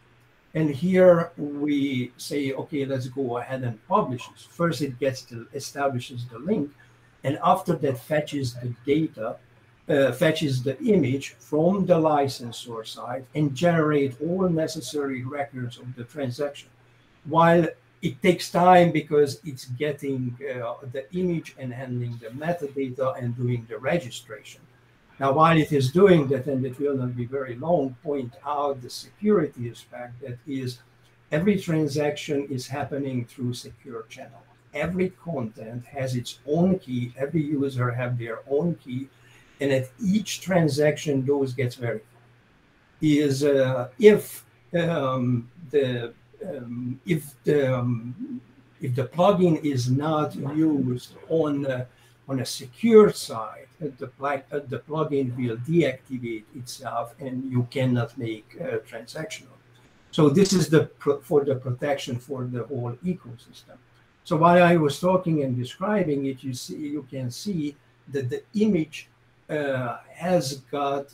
and 0.55 0.71
here 0.71 1.33
we 1.37 2.13
say, 2.17 2.53
okay, 2.53 2.85
let's 2.87 3.07
go 3.09 3.39
ahead 3.39 3.63
and 3.63 3.87
publish 3.87 4.27
this. 4.29 4.45
First, 4.45 4.81
it 4.81 4.99
gets 4.99 5.23
to 5.23 5.47
establishes 5.55 6.27
the 6.27 6.39
link, 6.39 6.71
and 7.25 7.39
after 7.43 7.75
that, 7.75 7.99
fetches 7.99 8.55
the 8.55 8.73
data, 8.87 9.37
uh, 9.89 10.13
fetches 10.13 10.63
the 10.63 10.79
image 10.83 11.31
from 11.39 11.87
the 11.87 11.99
licensor 11.99 12.85
side, 12.85 13.25
and 13.35 13.55
generate 13.55 14.21
all 14.21 14.49
necessary 14.49 15.25
records 15.25 15.79
of 15.79 15.95
the 15.97 16.05
transaction. 16.05 16.69
While 17.25 17.67
it 18.01 18.23
takes 18.23 18.51
time 18.51 18.93
because 18.93 19.41
it's 19.45 19.65
getting 19.65 20.37
uh, 20.41 20.75
the 20.93 21.13
image 21.15 21.55
and 21.59 21.73
handling 21.73 22.19
the 22.21 22.29
metadata 22.29 23.21
and 23.21 23.37
doing 23.37 23.67
the 23.69 23.79
registration. 23.79 24.61
Now, 25.19 25.33
while 25.33 25.59
it 25.59 25.73
is 25.73 25.91
doing 25.91 26.29
that, 26.29 26.47
and 26.47 26.65
it 26.65 26.79
will 26.79 26.97
not 26.97 27.17
be 27.17 27.25
very 27.25 27.57
long, 27.57 27.97
point 28.05 28.35
out 28.47 28.81
the 28.83 28.91
security 28.91 29.69
aspect 29.69 30.21
that 30.21 30.39
is 30.47 30.79
every 31.33 31.59
transaction 31.59 32.47
is 32.49 32.69
happening 32.69 33.25
through 33.25 33.55
secure 33.55 34.05
channel. 34.09 34.43
Every 34.75 35.11
content 35.11 35.85
has 35.87 36.15
its 36.15 36.39
own 36.47 36.79
key. 36.79 37.13
Every 37.17 37.43
user 37.43 37.91
have 37.91 38.19
their 38.19 38.41
own 38.49 38.75
key, 38.77 39.09
and 39.61 39.73
at 39.73 39.89
each 40.03 40.41
transaction, 40.41 41.25
those 41.25 41.53
gets 41.55 41.77
verified. 41.77 42.03
Is 43.01 43.45
uh, 43.45 43.89
if 43.99 44.45
um, 44.75 45.49
the 45.71 46.13
um, 46.47 47.01
if 47.07 47.35
the 47.45 47.79
um, 47.79 48.41
if 48.81 48.95
the 48.95 49.05
plugin 49.05 49.65
is 49.65 49.91
not 49.91 50.35
used 50.35 51.15
on 51.29 51.67
uh, 51.67 51.85
on 52.29 52.41
a 52.41 52.45
secure 52.45 53.11
side, 53.13 53.69
the, 53.81 54.07
pl- 54.07 54.43
uh, 54.53 54.61
the 54.69 54.81
plugin 54.81 55.35
will 55.37 55.57
deactivate 55.59 56.45
itself, 56.55 57.15
and 57.21 57.51
you 57.51 57.67
cannot 57.71 58.19
make 58.19 58.57
a 58.61 58.79
transaction. 58.79 59.47
So 60.11 60.29
this 60.29 60.53
is 60.53 60.69
the 60.69 60.87
pro- 60.99 61.21
for 61.21 61.45
the 61.45 61.55
protection 61.55 62.19
for 62.19 62.45
the 62.45 62.65
whole 62.65 62.93
ecosystem. 63.05 63.79
So 64.29 64.37
while 64.37 64.63
I 64.63 64.77
was 64.77 65.01
talking 65.01 65.43
and 65.43 65.57
describing 65.57 66.27
it, 66.27 66.45
you 66.45 66.53
see 66.53 66.77
you 66.77 67.07
can 67.11 67.31
see 67.31 67.75
that 68.13 68.29
the 68.29 68.43
image 68.53 69.09
uh, 69.49 69.97
has 70.15 70.57
got 70.71 71.07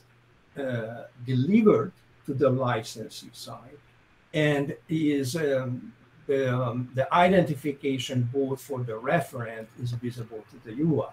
uh, 0.58 1.04
delivered 1.24 1.92
to 2.26 2.34
the 2.34 2.50
licensee 2.50 3.30
side 3.32 3.78
and 4.32 4.74
is 4.88 5.36
um, 5.36 5.92
um, 6.28 6.90
the 6.98 7.06
identification 7.14 8.28
both 8.32 8.60
for 8.60 8.82
the 8.82 8.98
referent 9.14 9.68
is 9.80 9.92
visible 9.92 10.42
to 10.50 10.56
the 10.66 10.74
UI. 10.82 11.12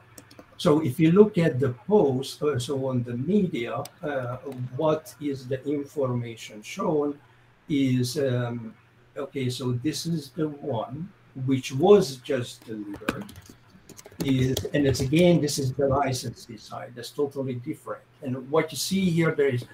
So 0.57 0.81
if 0.81 0.99
you 0.99 1.11
look 1.11 1.37
at 1.37 1.59
the 1.59 1.73
post, 1.85 2.41
uh, 2.41 2.57
so 2.57 2.87
on 2.87 3.03
the 3.03 3.15
media, 3.15 3.83
uh, 4.01 4.37
what 4.75 5.13
is 5.21 5.47
the 5.47 5.63
information 5.69 6.63
shown 6.63 7.19
is, 7.69 8.17
um, 8.17 8.73
okay, 9.15 9.51
so 9.51 9.73
this 9.73 10.07
is 10.07 10.31
the 10.31 10.47
one 10.47 11.07
which 11.45 11.71
was 11.71 12.17
just 12.17 12.65
delivered. 12.65 13.25
Is, 14.23 14.55
and 14.73 14.85
it's 14.85 14.99
again, 14.99 15.41
this 15.41 15.57
is 15.57 15.73
the 15.73 15.87
licensee 15.87 16.57
side, 16.57 16.93
that's 16.95 17.09
totally 17.09 17.55
different. 17.55 18.03
And 18.21 18.49
what 18.51 18.71
you 18.71 18.77
see 18.77 19.09
here, 19.09 19.33
there 19.33 19.47
is 19.49 19.65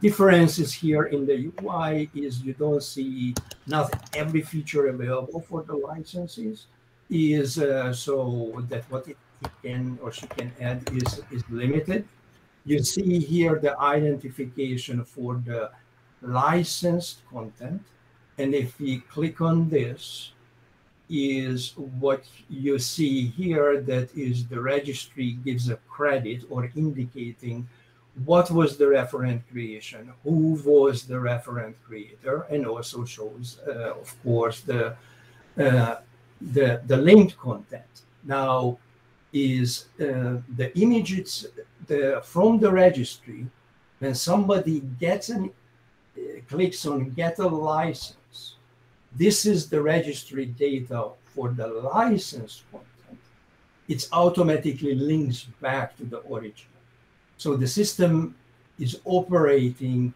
differences 0.00 0.72
here 0.72 1.04
in 1.04 1.26
the 1.26 1.50
UI 1.62 2.10
is 2.14 2.42
you 2.42 2.52
don't 2.52 2.82
see 2.82 3.34
not 3.66 3.90
every 4.14 4.42
feature 4.42 4.88
available 4.88 5.40
for 5.40 5.62
the 5.62 5.74
licenses 5.74 6.66
is 7.08 7.58
uh, 7.58 7.92
so 7.92 8.64
that 8.68 8.84
what 8.90 9.08
it, 9.08 9.16
it, 9.42 9.50
can 9.62 9.98
or 10.02 10.12
she 10.12 10.26
can 10.26 10.52
add 10.60 10.82
is 10.92 11.20
is 11.30 11.42
limited. 11.48 12.06
You 12.64 12.82
see 12.82 13.20
here 13.20 13.58
the 13.60 13.78
identification 13.78 15.04
for 15.04 15.40
the 15.44 15.70
licensed 16.20 17.22
content, 17.30 17.82
and 18.38 18.54
if 18.54 18.78
we 18.80 18.98
click 19.00 19.40
on 19.40 19.68
this, 19.68 20.32
is 21.08 21.72
what 21.76 22.24
you 22.48 22.78
see 22.78 23.26
here 23.26 23.80
that 23.80 24.08
is 24.16 24.46
the 24.46 24.60
registry 24.60 25.38
gives 25.44 25.70
a 25.70 25.76
credit 25.88 26.44
or 26.50 26.70
indicating 26.74 27.68
what 28.24 28.50
was 28.50 28.76
the 28.76 28.84
referent 28.84 29.42
creation, 29.50 30.12
who 30.24 30.54
was 30.64 31.06
the 31.06 31.14
referent 31.14 31.74
creator, 31.86 32.46
and 32.50 32.66
also 32.66 33.04
shows, 33.04 33.58
uh, 33.68 33.92
of 33.92 34.22
course, 34.22 34.62
the, 34.62 34.96
uh, 35.58 35.96
the 36.40 36.80
the 36.86 36.96
linked 36.96 37.36
content. 37.38 38.02
Now, 38.24 38.78
is 39.32 39.86
uh, 40.00 40.40
the 40.56 40.72
images 40.76 41.46
the, 41.86 42.20
from 42.24 42.58
the 42.58 42.70
registry 42.70 43.46
when 43.98 44.14
somebody 44.14 44.80
gets 44.98 45.28
an 45.28 45.50
uh, 46.16 46.20
clicks 46.48 46.86
on 46.86 47.10
get 47.10 47.38
a 47.38 47.46
license. 47.46 48.16
This 49.16 49.46
is 49.46 49.68
the 49.68 49.80
registry 49.80 50.44
data 50.44 51.08
for 51.34 51.48
the 51.48 51.66
licensed 51.66 52.62
content. 52.70 53.20
It's 53.88 54.08
automatically 54.12 54.94
links 54.94 55.46
back 55.60 55.96
to 55.96 56.04
the 56.04 56.18
origin. 56.18 56.68
So 57.38 57.56
the 57.56 57.66
system 57.66 58.34
is 58.78 59.00
operating 59.04 60.12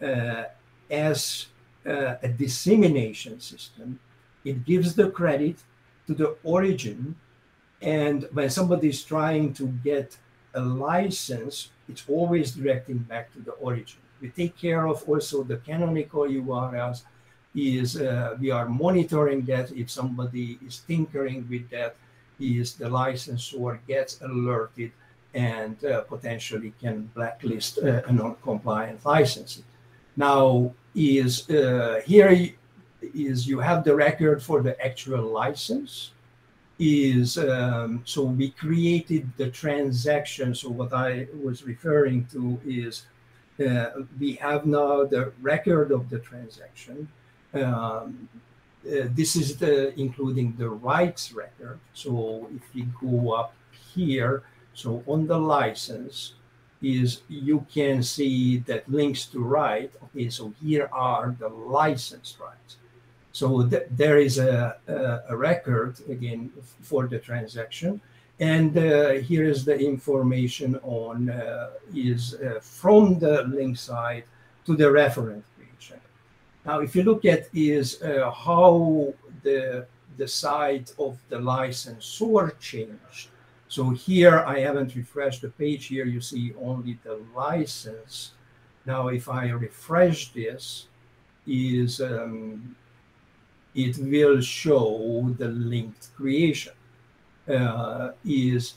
uh, 0.00 0.44
as 0.90 1.46
uh, 1.86 2.14
a 2.22 2.28
dissemination 2.28 3.40
system. 3.40 3.98
It 4.44 4.64
gives 4.64 4.94
the 4.94 5.10
credit 5.10 5.56
to 6.06 6.14
the 6.14 6.36
origin. 6.44 7.16
And 7.82 8.26
when 8.32 8.48
somebody 8.48 8.88
is 8.88 9.04
trying 9.04 9.52
to 9.54 9.66
get 9.84 10.16
a 10.54 10.60
license, 10.60 11.70
it's 11.88 12.04
always 12.08 12.52
directing 12.52 12.98
back 12.98 13.32
to 13.34 13.40
the 13.40 13.52
origin. 13.52 14.00
We 14.20 14.30
take 14.30 14.56
care 14.56 14.86
of 14.86 15.06
also 15.08 15.42
the 15.42 15.58
canonical 15.58 16.22
URLs. 16.22 17.02
Is 17.54 18.00
uh, 18.00 18.36
we 18.40 18.50
are 18.50 18.68
monitoring 18.68 19.42
that 19.46 19.70
if 19.72 19.88
somebody 19.90 20.58
is 20.66 20.82
tinkering 20.88 21.46
with 21.48 21.70
that, 21.70 21.94
is 22.40 22.74
the 22.74 22.88
licensor 22.88 23.80
gets 23.86 24.20
alerted 24.22 24.90
and 25.34 25.84
uh, 25.84 26.00
potentially 26.02 26.72
can 26.80 27.10
blacklist 27.14 27.78
uh, 27.78 28.02
a 28.06 28.12
non-compliant 28.12 29.04
license. 29.04 29.62
Now, 30.16 30.72
is 30.94 31.50
uh, 31.50 32.00
here 32.06 32.50
is 33.02 33.46
you 33.46 33.58
have 33.58 33.84
the 33.84 33.94
record 33.94 34.42
for 34.42 34.62
the 34.62 34.80
actual 34.84 35.24
license. 35.24 36.12
Is 36.78 37.38
um, 37.38 38.02
so 38.04 38.24
we 38.24 38.50
created 38.50 39.30
the 39.36 39.50
transaction. 39.50 40.54
So 40.54 40.70
what 40.70 40.92
I 40.92 41.28
was 41.42 41.62
referring 41.64 42.26
to 42.32 42.60
is 42.66 43.06
uh, 43.64 43.90
we 44.18 44.34
have 44.34 44.66
now 44.66 45.04
the 45.04 45.32
record 45.40 45.92
of 45.92 46.10
the 46.10 46.18
transaction. 46.18 47.08
Um, 47.54 48.28
uh, 48.86 49.08
this 49.14 49.34
is 49.34 49.56
the 49.56 49.98
including 49.98 50.54
the 50.58 50.68
rights 50.68 51.32
record. 51.32 51.78
So 51.94 52.48
if 52.54 52.62
we 52.74 52.82
go 53.00 53.32
up 53.32 53.54
here, 53.94 54.42
so 54.74 55.02
on 55.06 55.26
the 55.26 55.38
license 55.38 56.34
is 56.82 57.22
you 57.28 57.64
can 57.72 58.02
see 58.02 58.58
that 58.58 58.88
links 58.88 59.26
to 59.26 59.40
right. 59.40 59.90
Okay, 60.04 60.28
so 60.28 60.52
here 60.62 60.88
are 60.92 61.34
the 61.38 61.48
license 61.48 62.36
rights. 62.40 62.76
So 63.32 63.66
th- 63.66 63.88
there 63.90 64.18
is 64.18 64.38
a, 64.38 64.76
a, 64.86 65.32
a, 65.32 65.36
record 65.36 65.96
again 66.08 66.52
for 66.82 67.08
the 67.08 67.18
transaction. 67.18 68.00
And 68.38 68.76
uh, 68.76 69.12
here 69.12 69.44
is 69.44 69.64
the 69.64 69.78
information 69.78 70.76
on 70.82 71.30
uh, 71.30 71.70
is 71.94 72.34
uh, 72.34 72.60
from 72.60 73.18
the 73.18 73.42
link 73.44 73.76
side 73.76 74.24
to 74.66 74.76
the 74.76 74.84
referent. 74.84 75.42
Now, 76.64 76.80
if 76.80 76.96
you 76.96 77.02
look 77.02 77.24
at 77.24 77.48
is 77.54 78.02
uh, 78.02 78.30
how 78.30 79.12
the 79.42 79.86
the 80.16 80.28
side 80.28 80.90
of 80.98 81.18
the 81.28 81.38
licensor 81.38 82.54
changed 82.60 83.28
so 83.74 83.90
here 83.90 84.44
I 84.46 84.60
haven't 84.60 84.94
refreshed 84.94 85.42
the 85.42 85.48
page 85.48 85.86
here. 85.86 86.04
You 86.04 86.20
see 86.20 86.54
only 86.62 86.96
the 87.02 87.20
license. 87.34 88.30
Now, 88.86 89.08
if 89.08 89.28
I 89.28 89.50
refresh 89.50 90.32
this, 90.32 90.86
is 91.44 92.00
um, 92.00 92.76
it 93.74 93.98
will 93.98 94.40
show 94.40 95.34
the 95.38 95.48
linked 95.48 96.14
creation. 96.16 96.72
Uh, 97.48 98.12
is, 98.24 98.74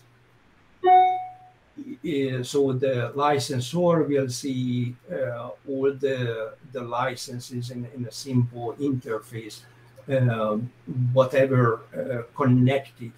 so 2.42 2.74
the 2.74 3.12
licensor 3.14 4.02
will 4.02 4.30
see 4.30 4.96
uh, 5.12 5.50
all 5.70 5.94
the 5.94 6.56
the 6.72 6.82
licenses 6.82 7.72
in, 7.72 7.88
in 7.96 8.06
a 8.06 8.12
simple 8.12 8.74
interface, 8.80 9.62
um, 10.10 10.72
whatever 11.14 11.82
uh, 11.96 12.24
connected 12.36 13.12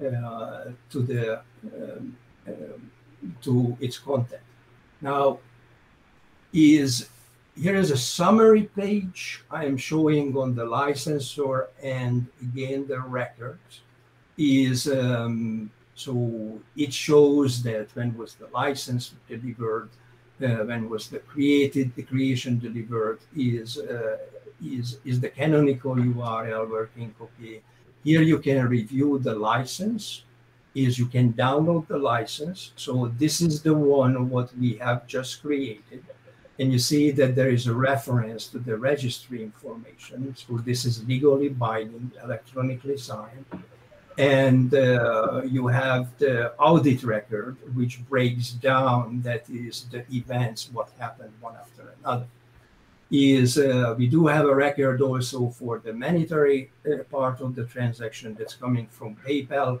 uh, 0.00 0.64
to 0.90 1.02
the 1.02 1.40
um, 1.64 2.16
um, 2.46 2.90
to 3.42 3.76
its 3.80 3.98
content. 3.98 4.42
Now, 5.00 5.38
is 6.52 7.08
here 7.56 7.74
is 7.74 7.90
a 7.90 7.96
summary 7.96 8.64
page 8.76 9.42
I 9.50 9.64
am 9.64 9.76
showing 9.76 10.36
on 10.36 10.54
the 10.54 10.64
licensor 10.64 11.68
and 11.82 12.26
again 12.40 12.86
the 12.86 13.00
records 13.00 13.80
is 14.36 14.86
um, 14.86 15.70
so 15.94 16.60
it 16.76 16.92
shows 16.92 17.62
that 17.62 17.88
when 17.94 18.16
was 18.16 18.34
the 18.34 18.48
license 18.48 19.14
delivered, 19.26 19.88
when 20.38 20.88
was 20.88 21.08
the 21.08 21.18
created 21.20 21.94
the 21.94 22.02
creation 22.02 22.58
delivered 22.58 23.18
is 23.34 23.78
uh, 23.78 24.16
is 24.62 24.98
is 25.04 25.20
the 25.20 25.28
canonical 25.28 25.94
URL 25.94 26.68
working 26.68 27.14
copy 27.18 27.62
here 28.04 28.22
you 28.22 28.38
can 28.38 28.68
review 28.68 29.18
the 29.18 29.34
license 29.34 30.24
is 30.76 30.98
you 30.98 31.06
can 31.06 31.32
download 31.32 31.88
the 31.88 31.96
license. 31.96 32.72
So 32.76 33.10
this 33.18 33.40
is 33.40 33.62
the 33.62 33.74
one 33.74 34.28
what 34.28 34.54
we 34.56 34.74
have 34.74 35.06
just 35.06 35.40
created. 35.40 36.04
And 36.58 36.72
you 36.72 36.78
see 36.78 37.10
that 37.12 37.34
there 37.34 37.50
is 37.50 37.66
a 37.66 37.74
reference 37.74 38.46
to 38.48 38.58
the 38.58 38.76
registry 38.76 39.42
information. 39.42 40.36
So 40.36 40.58
this 40.58 40.84
is 40.84 41.04
legally 41.04 41.48
binding, 41.48 42.12
electronically 42.22 42.98
signed. 42.98 43.46
And 44.18 44.72
uh, 44.74 45.42
you 45.44 45.66
have 45.66 46.16
the 46.18 46.54
audit 46.54 47.04
record, 47.04 47.56
which 47.74 48.04
breaks 48.08 48.50
down 48.50 49.20
that 49.22 49.44
is 49.50 49.86
the 49.90 50.04
events, 50.10 50.70
what 50.72 50.88
happened 50.98 51.32
one 51.40 51.54
after 51.56 51.94
another. 52.02 52.26
is 53.10 53.56
uh, 53.58 53.94
we 53.96 54.06
do 54.08 54.26
have 54.26 54.46
a 54.46 54.54
record 54.54 55.00
also 55.00 55.48
for 55.50 55.78
the 55.78 55.92
monetary 55.92 56.70
uh, 56.84 57.04
part 57.04 57.40
of 57.40 57.54
the 57.54 57.64
transaction 57.64 58.34
that's 58.38 58.54
coming 58.54 58.86
from 58.88 59.14
PayPal 59.16 59.78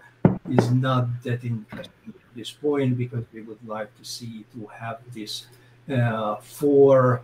is 0.48 0.70
not 0.70 1.08
that 1.24 1.42
interesting 1.44 2.08
at 2.08 2.36
this 2.36 2.50
point 2.50 2.96
because 2.96 3.24
we 3.32 3.42
would 3.42 3.58
like 3.66 3.90
to 3.96 4.04
see 4.04 4.44
to 4.54 4.66
have 4.66 4.98
this 5.12 5.46
uh, 5.90 6.36
for 6.36 7.22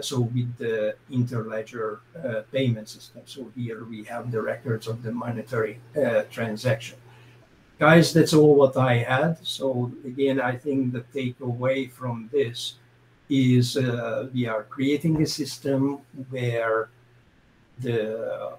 so 0.00 0.20
with 0.20 0.56
the 0.58 0.94
interledger 1.10 2.00
uh, 2.24 2.42
payment 2.52 2.88
system. 2.88 3.22
So 3.24 3.50
here 3.56 3.84
we 3.84 4.04
have 4.04 4.30
the 4.30 4.42
records 4.42 4.86
of 4.86 5.02
the 5.02 5.12
monetary 5.12 5.80
uh, 5.96 6.22
transaction. 6.30 6.98
Guys, 7.78 8.12
that's 8.12 8.32
all 8.32 8.54
what 8.54 8.76
I 8.76 8.98
had. 8.98 9.44
So 9.44 9.90
again, 10.04 10.40
I 10.40 10.56
think 10.56 10.92
the 10.92 11.04
takeaway 11.14 11.90
from 11.90 12.28
this 12.32 12.74
is 13.28 13.76
uh, 13.76 14.28
we 14.32 14.46
are 14.46 14.64
creating 14.64 15.22
a 15.22 15.26
system 15.26 16.00
where 16.30 16.90
the 17.78 18.56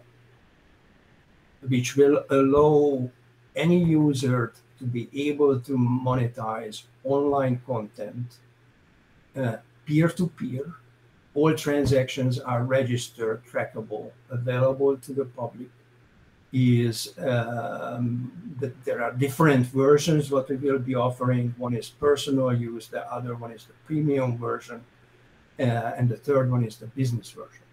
which 1.68 1.96
will 1.96 2.26
allow 2.30 3.10
any 3.56 3.82
user 3.82 4.54
to 4.80 4.84
be 4.84 5.08
able 5.30 5.60
to 5.62 5.78
monetize 5.78 6.84
online 7.06 7.62
content 7.66 8.40
peer 9.86 10.10
to 10.10 10.28
peer. 10.28 10.74
All 11.36 11.54
transactions 11.56 12.40
are 12.40 12.64
registered, 12.64 13.42
trackable, 13.46 14.12
available 14.30 14.98
to 14.98 15.14
the 15.14 15.26
public. 15.26 15.70
Is 16.56 17.18
um, 17.18 18.32
that 18.60 18.86
there 18.86 19.02
are 19.04 19.12
different 19.12 19.66
versions 19.66 20.30
what 20.30 20.48
we 20.50 20.58
will 20.58 20.78
be 20.78 20.94
offering. 20.94 21.56
One 21.58 21.74
is 21.74 21.90
personal 21.90 22.54
use, 22.54 22.88
the 22.88 23.12
other 23.12 23.36
one 23.36 23.52
is 23.52 23.66
the 23.66 23.74
premium 23.88 24.38
version, 24.38 24.84
uh, 25.60 25.64
and 25.98 26.08
the 26.08 26.18
third 26.18 26.52
one 26.52 26.64
is 26.64 26.78
the 26.78 26.86
business 26.86 27.32
version. 27.32 27.64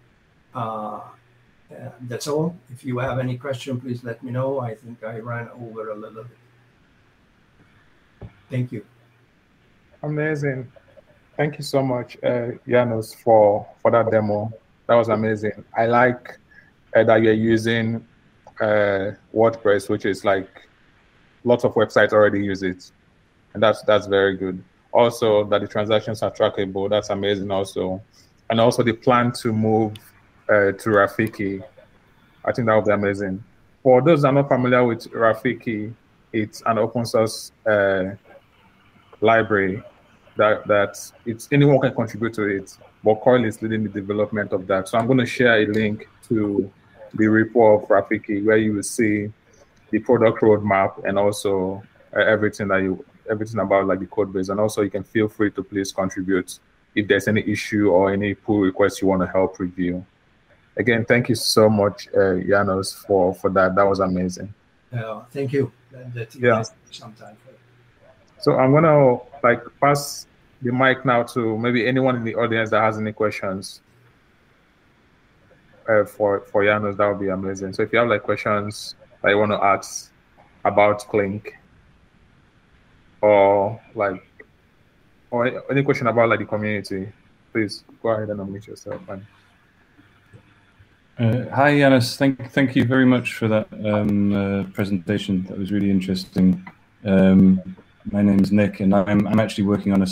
Uh, 0.55 1.01
uh, 1.71 1.91
that's 2.01 2.27
all. 2.27 2.57
If 2.71 2.83
you 2.83 2.97
have 2.97 3.19
any 3.19 3.37
question, 3.37 3.79
please 3.79 4.03
let 4.03 4.23
me 4.23 4.31
know. 4.31 4.59
I 4.59 4.73
think 4.73 5.03
I 5.03 5.19
ran 5.19 5.49
over 5.49 5.91
a 5.91 5.95
little 5.95 6.23
bit. 6.23 6.37
Thank 8.49 8.71
you. 8.71 8.83
Amazing. 10.03 10.71
Thank 11.37 11.57
you 11.57 11.63
so 11.63 11.81
much, 11.81 12.17
uh, 12.23 12.51
Janos, 12.67 13.13
for, 13.13 13.65
for 13.81 13.91
that 13.91 14.11
demo. 14.11 14.51
That 14.87 14.95
was 14.95 15.07
amazing. 15.07 15.63
I 15.77 15.85
like 15.85 16.37
uh, 16.95 17.03
that 17.05 17.21
you're 17.21 17.33
using 17.33 18.05
uh, 18.59 19.11
WordPress, 19.33 19.89
which 19.89 20.05
is 20.05 20.25
like 20.25 20.49
lots 21.43 21.63
of 21.63 21.73
websites 21.73 22.11
already 22.11 22.43
use 22.43 22.63
it, 22.63 22.91
and 23.53 23.63
that's 23.63 23.81
that's 23.83 24.07
very 24.07 24.35
good. 24.35 24.61
Also, 24.91 25.45
that 25.45 25.61
the 25.61 25.67
transactions 25.67 26.21
are 26.21 26.31
trackable. 26.31 26.89
That's 26.89 27.09
amazing. 27.09 27.49
Also, 27.49 28.01
and 28.49 28.59
also 28.59 28.83
the 28.83 28.93
plan 28.93 29.31
to 29.33 29.53
move 29.53 29.93
uh, 30.49 30.73
to 30.73 30.89
Rafiki. 30.89 31.63
I 32.43 32.51
think 32.51 32.67
that 32.67 32.75
would 32.75 32.85
be 32.85 32.91
amazing. 32.91 33.43
For 33.83 34.01
those 34.01 34.23
that 34.23 34.27
are 34.29 34.33
not 34.33 34.49
familiar 34.49 34.85
with 34.85 35.09
Rafiki, 35.11 35.93
it's 36.33 36.61
an 36.65 36.77
open 36.77 37.05
source 37.05 37.53
uh, 37.65 38.15
library 39.21 39.81
that 40.37 40.67
that 40.67 40.97
it's 41.25 41.47
anyone 41.51 41.79
can 41.79 41.93
contribute 41.93 42.33
to 42.35 42.43
it. 42.43 42.77
But 43.03 43.15
Coil 43.15 43.45
is 43.45 43.61
leading 43.61 43.83
the 43.83 43.89
development 43.89 44.53
of 44.53 44.67
that. 44.67 44.87
So 44.87 44.97
I'm 44.97 45.07
going 45.07 45.19
to 45.19 45.25
share 45.25 45.61
a 45.61 45.65
link 45.65 46.07
to 46.29 46.71
the 47.13 47.25
repo 47.25 47.81
of 47.81 47.89
Rafiki 47.89 48.45
where 48.45 48.57
you 48.57 48.73
will 48.73 48.83
see 48.83 49.31
the 49.89 49.99
product 49.99 50.41
roadmap 50.41 51.03
and 51.03 51.17
also 51.17 51.83
uh, 52.15 52.19
everything 52.19 52.67
that 52.69 52.77
you 52.77 53.03
everything 53.29 53.59
about 53.59 53.87
like 53.87 53.99
the 53.99 54.05
code 54.05 54.31
base. 54.33 54.49
And 54.49 54.59
also 54.59 54.81
you 54.81 54.89
can 54.89 55.03
feel 55.03 55.27
free 55.27 55.51
to 55.51 55.63
please 55.63 55.91
contribute 55.91 56.59
if 56.95 57.07
there's 57.07 57.27
any 57.27 57.41
issue 57.41 57.89
or 57.89 58.11
any 58.11 58.33
pull 58.33 58.59
request 58.59 59.01
you 59.01 59.07
want 59.07 59.21
to 59.21 59.27
help 59.27 59.59
review. 59.59 60.05
Again, 60.77 61.05
thank 61.05 61.27
you 61.27 61.35
so 61.35 61.69
much, 61.69 62.07
uh, 62.15 62.35
Janos, 62.35 62.93
for 62.93 63.33
for 63.35 63.49
that. 63.51 63.75
That 63.75 63.83
was 63.83 63.99
amazing. 63.99 64.53
Uh, 64.93 65.23
thank 65.31 65.53
you. 65.53 65.71
That, 65.91 66.13
that 66.13 66.35
yeah. 66.35 66.63
Sometime. 66.89 67.37
So 68.41 68.57
I'm 68.57 68.71
gonna 68.73 69.19
like 69.43 69.63
pass 69.79 70.27
the 70.61 70.71
mic 70.71 71.05
now 71.05 71.23
to 71.23 71.57
maybe 71.57 71.87
anyone 71.87 72.15
in 72.15 72.23
the 72.23 72.35
audience 72.35 72.69
that 72.71 72.81
has 72.81 72.97
any 72.97 73.13
questions 73.13 73.81
uh, 75.87 76.05
for 76.05 76.41
for 76.41 76.63
Janos. 76.63 76.97
That 76.97 77.07
would 77.07 77.19
be 77.19 77.29
amazing. 77.29 77.73
So 77.73 77.83
if 77.83 77.93
you 77.93 77.99
have 77.99 78.07
like 78.07 78.23
questions 78.23 78.95
that 79.21 79.29
you 79.29 79.37
want 79.37 79.51
to 79.51 79.63
ask 79.63 80.11
about 80.65 80.99
Clink, 81.07 81.57
or 83.21 83.79
like, 83.95 84.23
or 85.29 85.71
any 85.71 85.83
question 85.83 86.07
about 86.07 86.29
like 86.29 86.39
the 86.39 86.45
community, 86.45 87.11
please 87.51 87.83
go 88.01 88.09
ahead 88.09 88.29
and 88.29 88.39
unmute 88.39 88.67
yourself. 88.67 89.01
And... 89.09 89.25
Uh, 91.19 91.49
hi, 91.55 91.77
Janos. 91.77 92.17
Thank 92.17 92.51
thank 92.51 92.75
you 92.75 92.85
very 92.85 93.05
much 93.05 93.33
for 93.33 93.47
that 93.47 93.67
um, 93.85 94.33
uh, 94.33 94.63
presentation. 94.73 95.43
That 95.45 95.57
was 95.57 95.71
really 95.71 95.91
interesting. 95.91 96.67
Um, 97.05 97.61
my 98.05 98.21
name 98.21 98.39
is 98.39 98.51
Nick, 98.51 98.79
and 98.79 98.93
I'm, 98.95 99.27
I'm 99.27 99.39
actually 99.39 99.65
working 99.65 99.93
on 99.93 100.01
a, 100.01 100.07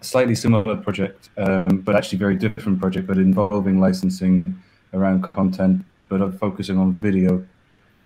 slightly 0.00 0.34
similar 0.34 0.76
project, 0.76 1.30
um, 1.36 1.80
but 1.84 1.96
actually 1.96 2.18
very 2.18 2.36
different 2.36 2.80
project, 2.80 3.06
but 3.06 3.18
involving 3.18 3.80
licensing 3.80 4.62
around 4.92 5.22
content, 5.32 5.84
but 6.08 6.22
I'm 6.22 6.36
focusing 6.38 6.78
on 6.78 6.94
video. 6.94 7.44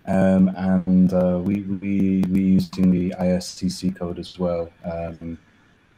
Um, 0.07 0.47
and 0.57 1.13
uh, 1.13 1.39
we, 1.43 1.61
we, 1.61 2.23
we 2.29 2.41
using 2.41 2.89
the 2.89 3.13
ISCC 3.19 3.95
code 3.95 4.17
as 4.17 4.39
well, 4.39 4.71
um, 4.83 5.37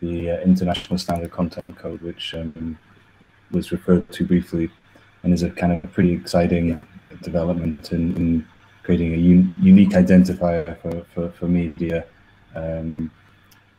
the 0.02 0.32
uh, 0.32 0.42
International 0.42 0.98
Standard 0.98 1.32
Content 1.32 1.66
Code, 1.78 2.02
which 2.02 2.34
um, 2.36 2.78
was 3.52 3.72
referred 3.72 4.12
to 4.12 4.26
briefly 4.26 4.70
and 5.24 5.34
is 5.34 5.44
a 5.44 5.50
kind 5.50 5.72
of 5.72 5.92
pretty 5.94 6.12
exciting 6.12 6.82
development 7.22 7.94
in, 7.94 8.16
in 8.18 8.48
creating 8.84 9.14
a 9.14 9.18
un 9.18 9.56
unique 9.62 9.92
identifier 9.92 10.78
for, 10.82 11.06
for, 11.14 11.30
for 11.32 11.48
media 11.48 12.04
um, 12.56 13.12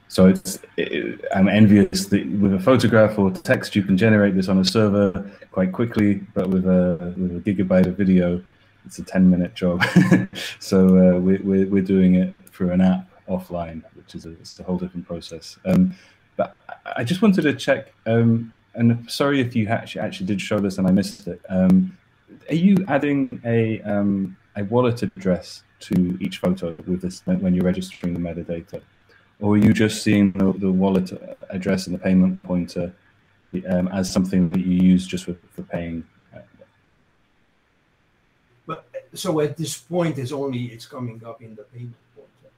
so 0.09 0.27
it's 0.27 0.61
it, 0.77 1.25
I'm 1.35 1.49
envious 1.49 2.07
that 2.07 2.25
with 2.27 2.55
a 2.55 2.61
photograph 2.61 3.19
or 3.19 3.31
text 3.31 3.75
you 3.75 3.83
can 3.83 3.97
generate 3.97 4.37
this 4.37 4.49
on 4.49 4.59
a 4.59 4.65
server 4.65 5.29
quite 5.51 5.73
quickly, 5.73 6.21
but 6.35 6.49
with 6.49 6.67
a 6.67 7.15
with 7.17 7.37
a 7.37 7.41
gigabyte 7.41 7.87
of 7.87 7.97
video, 7.97 8.43
it's 8.85 8.99
a 8.99 9.03
10 9.03 9.29
minute 9.29 9.55
job. 9.55 9.83
so 10.61 10.87
uh, 10.87 11.19
we, 11.19 11.39
we're 11.39 11.67
we're 11.67 11.83
doing 11.83 12.15
it 12.15 12.35
through 12.53 12.71
an 12.71 12.81
app 12.81 13.09
offline, 13.29 13.83
which 13.95 14.15
is 14.15 14.27
a, 14.27 14.31
it's 14.33 14.61
a 14.61 14.63
whole 14.63 14.79
different 14.79 15.07
process. 15.07 15.59
Um, 15.65 15.97
but 16.37 16.55
I 16.97 17.05
just 17.05 17.23
wanted 17.23 17.43
to 17.43 17.55
check, 17.55 17.93
um, 18.07 18.53
and 18.75 19.11
sorry 19.11 19.41
if 19.41 19.57
you 19.57 19.67
actually 19.69 20.03
actually 20.03 20.27
did 20.27 20.41
show 20.41 20.59
this 20.59 20.79
and 20.79 20.87
I 20.87 20.91
missed 20.91 21.27
it. 21.27 21.41
Um, 21.49 21.97
are 22.49 22.55
you 22.55 22.85
adding 22.89 23.41
a 23.45 23.81
um, 23.83 24.37
a 24.57 24.65
wallet 24.65 25.03
address 25.03 25.63
to 25.89 26.19
each 26.21 26.39
photo 26.39 26.75
with 26.87 27.03
this 27.03 27.23
when 27.27 27.55
you're 27.55 27.65
registering 27.65 28.15
the 28.15 28.21
metadata? 28.21 28.81
Or 29.41 29.55
are 29.55 29.57
you 29.57 29.73
just 29.73 30.03
seeing 30.03 30.33
the, 30.33 30.53
the 30.53 30.71
wallet 30.71 31.11
address 31.51 31.87
and 31.87 31.95
the 31.95 31.99
payment 31.99 32.43
pointer 32.43 32.95
um, 33.69 33.89
as 33.89 34.11
something 34.11 34.49
that 34.51 34.61
you 34.61 34.77
use 34.93 35.07
just 35.07 35.25
for, 35.25 35.37
for 35.53 35.63
paying? 35.63 36.05
But 38.67 38.87
so 39.13 39.41
at 39.41 39.57
this 39.57 39.77
point, 39.77 40.19
it's 40.19 40.33
only 40.33 40.67
it's 40.67 40.87
coming 40.87 41.23
up 41.25 41.43
in 41.43 41.55
the 41.55 41.65
payment 41.65 41.97
pointer. 42.17 42.53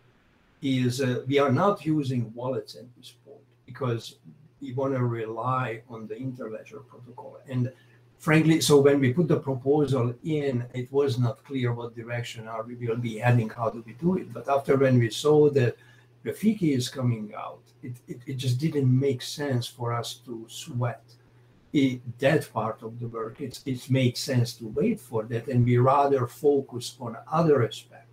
Is 0.63 1.01
uh, 1.01 1.23
we 1.27 1.39
are 1.39 1.53
not 1.53 1.85
using 1.85 2.33
wallets 2.35 2.77
at 2.77 2.85
this 2.97 3.15
point 3.25 3.41
because 3.67 4.17
we 4.61 4.73
want 4.73 4.95
to 4.95 5.05
rely 5.05 5.83
on 5.91 6.07
the 6.07 6.15
interledger 6.15 6.81
protocol 6.89 7.39
and 7.49 7.73
frankly, 8.19 8.61
so 8.61 8.81
when 8.81 9.01
we 9.01 9.13
put 9.13 9.29
the 9.29 9.39
proposal 9.39 10.15
in, 10.25 10.65
it 10.75 10.91
was 10.93 11.19
not 11.19 11.45
clear 11.45 11.73
what 11.73 11.95
direction 11.95 12.49
are 12.49 12.63
we 12.63 12.75
will 12.75 12.97
be 12.97 13.19
heading, 13.19 13.49
how 13.49 13.71
do 13.71 13.83
we 13.87 13.93
do 13.95 14.17
it. 14.17 14.33
But 14.33 14.49
after 14.49 14.77
when 14.77 14.99
we 14.99 15.11
saw 15.11 15.51
that 15.51 15.77
Rafiki 16.25 16.75
is 16.77 16.89
coming 16.89 17.33
out, 17.37 17.63
it, 17.83 17.97
it, 18.09 18.21
it 18.27 18.37
just 18.37 18.59
didn't 18.59 18.89
make 18.99 19.23
sense 19.23 19.67
for 19.67 19.93
us 19.93 20.15
to 20.27 20.45
sweat 20.49 21.03
it, 21.73 22.01
that 22.19 22.53
part 22.53 22.83
of 22.83 22.99
the 22.99 23.09
work. 23.09 23.41
It's, 23.41 23.63
it 23.67 23.89
makes 23.91 24.21
sense 24.21 24.55
to 24.55 24.67
wait 24.69 25.01
for 25.01 25.25
that 25.25 25.49
and 25.49 25.65
we 25.65 25.79
rather 25.79 26.27
focus 26.27 26.97
on 27.01 27.17
other 27.31 27.65
aspects 27.67 28.07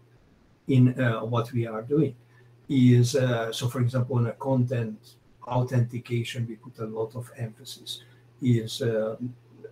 in 0.67 0.99
uh, 0.99 1.21
what 1.21 1.51
we 1.51 1.65
are 1.65 1.81
doing. 1.81 2.15
Is 2.69 3.15
uh, 3.15 3.51
so, 3.51 3.67
for 3.67 3.81
example, 3.81 4.17
on 4.17 4.27
a 4.27 4.31
content 4.33 5.15
authentication, 5.45 6.47
we 6.47 6.55
put 6.55 6.79
a 6.79 6.85
lot 6.85 7.15
of 7.15 7.29
emphasis. 7.37 8.03
Is 8.41 8.81
uh, 8.81 9.17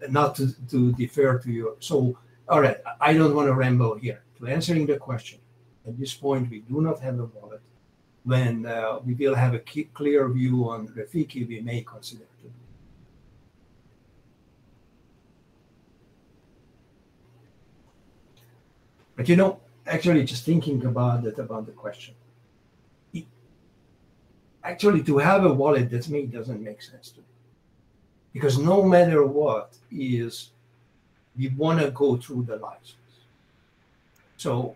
not 0.10 0.36
to, 0.36 0.54
to 0.70 0.92
defer 0.94 1.38
to 1.40 1.52
you. 1.52 1.78
So, 1.80 2.18
all 2.48 2.62
right, 2.62 2.78
I 3.00 3.14
don't 3.14 3.36
want 3.36 3.48
to 3.48 3.54
ramble 3.54 3.96
here. 3.96 4.24
To 4.40 4.48
answering 4.48 4.86
the 4.86 4.98
question, 4.98 5.40
at 5.88 5.98
this 6.00 6.14
point, 6.14 6.50
we 6.50 6.60
do 6.60 6.82
not 6.82 7.00
have 7.02 7.20
a 7.20 7.26
wallet. 7.26 7.62
When 8.24 8.66
uh, 8.66 9.00
we 9.04 9.14
will 9.16 9.36
have 9.36 9.54
a 9.54 9.60
clear 9.60 10.30
view 10.30 10.70
on 10.70 10.88
Rafiki, 10.90 11.48
we 11.48 11.60
may 11.62 11.82
consider 11.82 12.26
do. 12.42 12.52
But 19.16 19.28
you 19.28 19.36
know, 19.36 19.60
actually, 19.88 20.24
just 20.24 20.46
thinking 20.46 20.86
about 20.86 21.24
that, 21.24 21.40
about 21.40 21.66
the 21.66 21.72
question, 21.72 22.14
it, 23.14 23.26
actually, 24.64 25.04
to 25.04 25.18
have 25.18 25.46
a 25.46 25.54
wallet, 25.54 25.90
that's 25.90 26.10
me, 26.10 26.28
doesn't 26.28 26.62
make 26.62 26.82
sense 26.82 27.10
to 27.12 27.22
me 27.22 27.31
because 28.34 28.58
no 28.58 28.84
matter 28.84 29.26
what 29.26 29.78
is 29.91 30.52
we 31.38 31.50
want 31.50 31.80
to 31.80 31.91
go 31.91 32.17
through 32.17 32.44
the 32.44 32.58
license. 32.58 32.96
So 34.38 34.76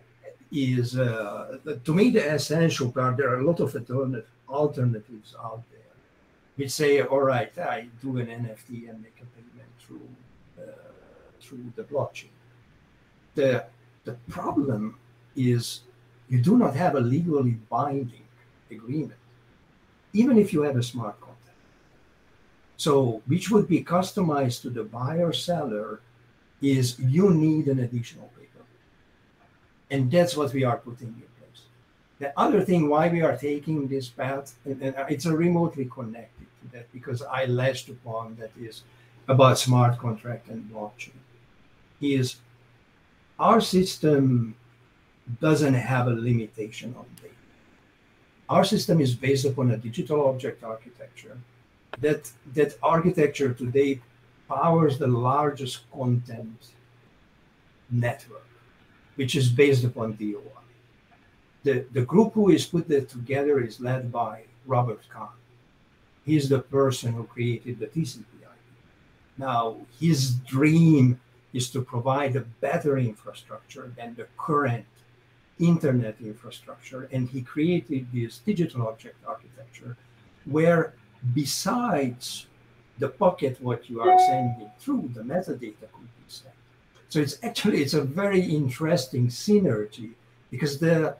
is 0.51 0.97
uh, 0.97 1.57
to 1.83 1.93
me 1.93 2.11
the 2.11 2.33
essential 2.33 2.91
part. 2.91 3.17
There 3.17 3.29
are 3.29 3.39
a 3.39 3.45
lot 3.45 3.59
of 3.59 3.75
alternative, 3.75 4.27
alternatives 4.47 5.35
out 5.43 5.63
there. 5.71 5.81
We 6.57 6.67
say, 6.67 7.01
all 7.01 7.21
right, 7.21 7.55
I 7.57 7.87
do 8.01 8.17
an 8.17 8.27
NFT 8.27 8.89
and 8.89 9.01
make 9.01 9.17
a 9.21 9.25
payment 9.35 9.69
through 9.79 10.07
uh, 10.57 10.71
through 11.41 11.73
the 11.75 11.83
blockchain. 11.83 12.35
The 13.33 13.65
the 14.05 14.13
problem 14.29 14.97
is 15.35 15.81
you 16.29 16.41
do 16.41 16.57
not 16.57 16.75
have 16.75 16.95
a 16.95 16.99
legally 16.99 17.57
binding 17.69 18.27
agreement, 18.71 19.19
even 20.13 20.37
if 20.37 20.53
you 20.53 20.61
have 20.61 20.77
a 20.77 20.83
smart. 20.83 21.24
So, 22.77 23.21
which 23.27 23.49
would 23.51 23.67
be 23.67 23.83
customized 23.83 24.61
to 24.63 24.69
the 24.69 24.83
buyer 24.83 25.31
seller, 25.31 26.01
is 26.61 26.99
you 26.99 27.33
need 27.33 27.67
an 27.67 27.79
additional 27.79 28.29
paper. 28.37 28.63
And 29.91 30.11
that's 30.11 30.35
what 30.35 30.53
we 30.53 30.63
are 30.63 30.77
putting 30.77 31.07
in 31.07 31.23
place. 31.37 31.63
The 32.19 32.37
other 32.39 32.61
thing 32.61 32.89
why 32.89 33.07
we 33.09 33.21
are 33.21 33.37
taking 33.37 33.87
this 33.87 34.09
path, 34.09 34.55
and, 34.65 34.81
and 34.81 34.95
uh, 34.95 35.05
it's 35.09 35.25
a 35.25 35.35
remotely 35.35 35.85
connected 35.85 36.47
to 36.61 36.77
that 36.77 36.91
because 36.91 37.21
I 37.21 37.45
latched 37.45 37.89
upon 37.89 38.35
that 38.39 38.51
is 38.59 38.83
about 39.27 39.57
smart 39.59 39.97
contract 39.99 40.49
and 40.49 40.69
blockchain, 40.71 41.19
is 42.01 42.37
our 43.39 43.61
system 43.61 44.55
doesn't 45.41 45.73
have 45.73 46.07
a 46.07 46.11
limitation 46.11 46.93
on 46.97 47.05
data. 47.21 47.33
Our 48.47 48.63
system 48.63 49.01
is 49.01 49.15
based 49.15 49.45
upon 49.45 49.71
a 49.71 49.77
digital 49.77 50.27
object 50.27 50.63
architecture. 50.63 51.37
That 51.99 52.31
that 52.53 52.77
architecture 52.83 53.53
today 53.53 54.01
powers 54.47 54.97
the 54.97 55.07
largest 55.07 55.89
content 55.91 56.71
network, 57.89 58.47
which 59.15 59.35
is 59.35 59.49
based 59.49 59.83
upon 59.83 60.13
DOI. 60.13 60.41
The, 61.63 61.85
the 61.93 62.03
group 62.03 62.33
who 62.33 62.49
is 62.49 62.65
put 62.65 62.87
that 62.89 63.09
together 63.09 63.59
is 63.59 63.79
led 63.79 64.11
by 64.11 64.43
Robert 64.67 65.01
Kahn. 65.09 65.29
He's 66.25 66.49
the 66.49 66.59
person 66.59 67.13
who 67.13 67.23
created 67.23 67.79
the 67.79 67.87
TCP 67.87 68.25
IP. 68.41 68.49
Now, 69.37 69.77
his 69.99 70.35
dream 70.35 71.19
is 71.53 71.69
to 71.71 71.81
provide 71.81 72.35
a 72.35 72.41
better 72.61 72.97
infrastructure 72.97 73.91
than 73.97 74.13
the 74.15 74.27
current 74.37 74.85
internet 75.59 76.15
infrastructure. 76.21 77.07
And 77.11 77.29
he 77.29 77.41
created 77.41 78.07
this 78.13 78.39
digital 78.39 78.87
object 78.87 79.15
architecture 79.25 79.97
where 80.45 80.93
besides 81.33 82.47
the 82.99 83.09
pocket 83.09 83.57
what 83.61 83.89
you 83.89 84.01
are 84.01 84.17
sending 84.19 84.71
through, 84.79 85.09
the 85.13 85.21
metadata 85.21 85.87
could 85.91 86.09
be 86.17 86.25
sent. 86.27 86.53
So 87.09 87.19
it's 87.19 87.37
actually 87.43 87.81
it's 87.81 87.93
a 87.93 88.01
very 88.01 88.41
interesting 88.41 89.27
synergy 89.27 90.11
because 90.51 90.79
the 90.79 91.15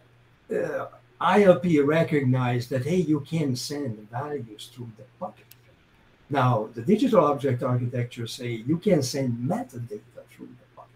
uh, 0.51 0.87
ILP 1.21 1.85
recognized 1.85 2.69
that 2.69 2.85
hey, 2.85 2.97
you 2.97 3.21
can 3.21 3.55
send 3.55 4.09
values 4.09 4.69
through 4.73 4.91
the 4.97 5.03
pocket. 5.19 5.45
Now 6.29 6.69
the 6.73 6.81
digital 6.81 7.25
object 7.25 7.63
architecture 7.63 8.27
say 8.27 8.49
you 8.65 8.77
can 8.77 9.01
send 9.01 9.37
metadata 9.37 10.21
through 10.31 10.47
the 10.47 10.67
pocket. 10.75 10.91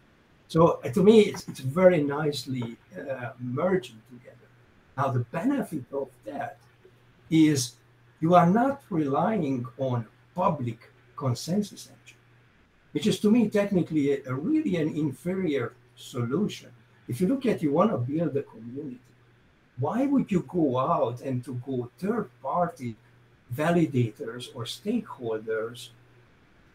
So 0.48 0.80
uh, 0.84 0.90
to 0.90 1.04
me, 1.04 1.22
it's, 1.22 1.48
it's 1.48 1.60
very 1.60 2.04
nicely 2.04 2.78
uh, 2.98 3.32
merging 3.40 4.02
together. 4.10 4.36
Now 4.98 5.10
the 5.10 5.20
benefit 5.20 5.86
of 5.94 6.10
that 6.26 6.58
is 7.30 7.74
you 8.22 8.36
are 8.36 8.50
not 8.50 8.82
relying 8.90 9.66
on 9.78 10.06
public 10.36 10.92
consensus 11.16 11.88
engine, 11.88 12.18
which 12.92 13.08
is 13.08 13.20
to 13.20 13.32
me 13.32 13.50
technically 13.50 14.12
a, 14.14 14.30
a 14.30 14.34
really 14.34 14.76
an 14.78 14.90
inferior 14.90 15.74
solution. 15.96 16.70
If 17.08 17.20
you 17.20 17.28
look 17.28 17.46
at 17.46 17.62
you 17.62 17.72
want 17.72 17.92
to 17.92 17.98
build 17.98 18.36
a 18.38 18.44
community, 18.44 19.00
why 19.80 20.06
would 20.06 20.32
you 20.32 20.46
go 20.48 20.78
out 20.78 21.22
and 21.22 21.44
to 21.46 21.56
go 21.66 21.90
third 21.98 22.30
party 22.42 22.96
validators 23.56 24.48
or 24.54 24.64
stakeholders 24.66 25.90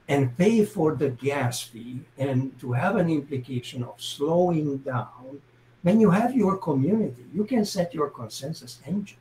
and 0.09 0.37
pay 0.37 0.65
for 0.65 0.95
the 0.95 1.11
gas 1.11 1.63
fee 1.63 2.01
and 2.19 2.59
to 2.61 2.73
have 2.73 2.97
an 2.97 3.09
implication 3.09 3.85
of 3.85 4.01
slowing 4.03 4.79
down? 4.79 5.41
When 5.83 6.01
you 6.01 6.11
have 6.11 6.35
your 6.35 6.57
community 6.57 7.27
you 7.33 7.45
can 7.45 7.65
set 7.65 7.93
your 7.93 8.09
consensus 8.09 8.81
engine. 8.87 9.19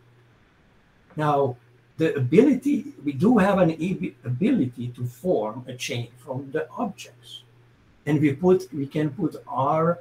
Now 1.16 1.58
the 1.98 2.16
ability, 2.16 2.94
we 3.04 3.14
do 3.14 3.38
have 3.38 3.60
an 3.60 3.72
ability 4.26 4.88
to 4.96 5.06
form 5.06 5.64
a 5.68 5.76
chain 5.76 6.08
from 6.18 6.52
the 6.52 6.68
objects. 6.72 7.44
And 8.06 8.20
we 8.20 8.34
put, 8.34 8.68
we 8.74 8.88
can 8.88 9.12
put 9.12 9.36
our 9.48 10.00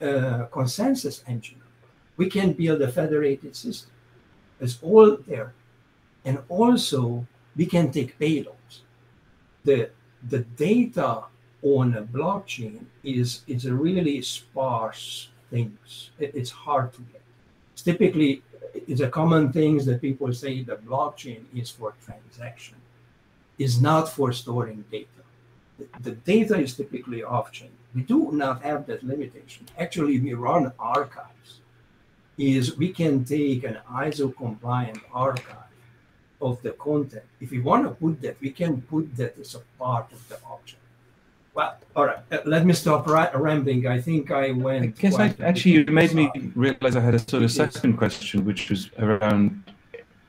uh, 0.00 0.46
consensus 0.50 1.22
engine. 1.28 1.60
We 2.16 2.30
can 2.30 2.52
build 2.52 2.80
a 2.82 2.90
federated 2.90 3.54
system. 3.56 3.90
It's 4.60 4.78
all 4.82 5.16
there. 5.16 5.52
And 6.24 6.38
also 6.48 7.26
we 7.56 7.66
can 7.66 7.90
take 7.90 8.18
payloads. 8.18 8.80
The, 9.64 9.90
the 10.28 10.40
data 10.40 11.24
on 11.62 11.94
a 11.94 12.02
blockchain 12.02 12.84
is, 13.02 13.42
is 13.46 13.66
a 13.66 13.74
really 13.74 14.22
sparse 14.22 15.28
things. 15.50 16.10
It, 16.18 16.34
it's 16.34 16.50
hard 16.50 16.92
to 16.94 17.00
get. 17.12 17.22
It's 17.72 17.82
typically 17.82 18.42
it's 18.88 19.00
a 19.00 19.08
common 19.08 19.52
thing 19.52 19.78
that 19.84 20.00
people 20.00 20.32
say 20.32 20.62
the 20.62 20.76
blockchain 20.76 21.44
is 21.54 21.70
for 21.70 21.94
transaction, 22.04 22.76
is 23.58 23.80
not 23.80 24.08
for 24.08 24.32
storing 24.32 24.84
data. 24.90 25.08
The, 25.78 25.86
the 26.00 26.10
data 26.12 26.56
is 26.58 26.74
typically 26.74 27.22
off-chain. 27.22 27.70
We 27.94 28.02
do 28.02 28.30
not 28.32 28.62
have 28.62 28.86
that 28.86 29.02
limitation. 29.04 29.66
Actually, 29.78 30.18
we 30.20 30.34
run 30.34 30.72
archives. 30.78 31.60
Is 32.36 32.76
we 32.76 32.92
can 32.92 33.24
take 33.24 33.62
an 33.62 33.78
ISO 33.92 34.36
compliant 34.36 34.98
archive 35.12 35.70
of 36.40 36.60
the 36.62 36.72
content. 36.72 37.22
If 37.40 37.52
we 37.52 37.60
want 37.60 37.84
to 37.84 37.90
put 37.90 38.20
that, 38.22 38.40
we 38.40 38.50
can 38.50 38.82
put 38.82 39.16
that 39.16 39.38
as 39.38 39.54
a 39.54 39.60
part 39.78 40.10
of 40.12 40.28
the 40.28 40.38
object. 40.50 40.83
Well, 41.54 41.76
all 41.94 42.06
right. 42.06 42.18
Uh, 42.32 42.38
let 42.44 42.66
me 42.66 42.72
stop 42.72 43.06
rambling. 43.06 43.86
I 43.86 44.00
think 44.00 44.32
I 44.32 44.50
went. 44.50 44.84
I 44.84 44.86
guess 44.88 45.14
I, 45.14 45.34
actually 45.40 45.72
you 45.72 45.84
made 45.86 46.12
me 46.12 46.28
realize 46.56 46.96
I 46.96 47.00
had 47.00 47.14
a 47.14 47.18
sort 47.20 47.44
of 47.44 47.52
second 47.52 47.96
question, 47.96 48.44
which 48.44 48.70
was 48.70 48.90
around. 48.98 49.62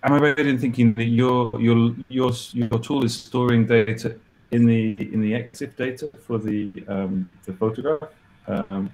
Am 0.04 0.14
I 0.14 0.20
right 0.20 0.40
in 0.40 0.60
thinking 0.60 0.94
that 0.94 1.06
your 1.06 1.60
your 1.60 1.96
your 2.10 2.32
your 2.54 2.80
tool 2.80 3.04
is 3.04 3.18
storing 3.18 3.66
data 3.66 4.20
in 4.52 4.68
the 4.68 4.96
in 5.14 5.20
the 5.20 5.32
EXIF 5.34 5.76
data 5.76 6.12
for 6.26 6.38
the 6.38 6.72
um, 6.88 7.28
the 7.46 7.54
photograph, 7.54 8.10
um, 8.48 8.92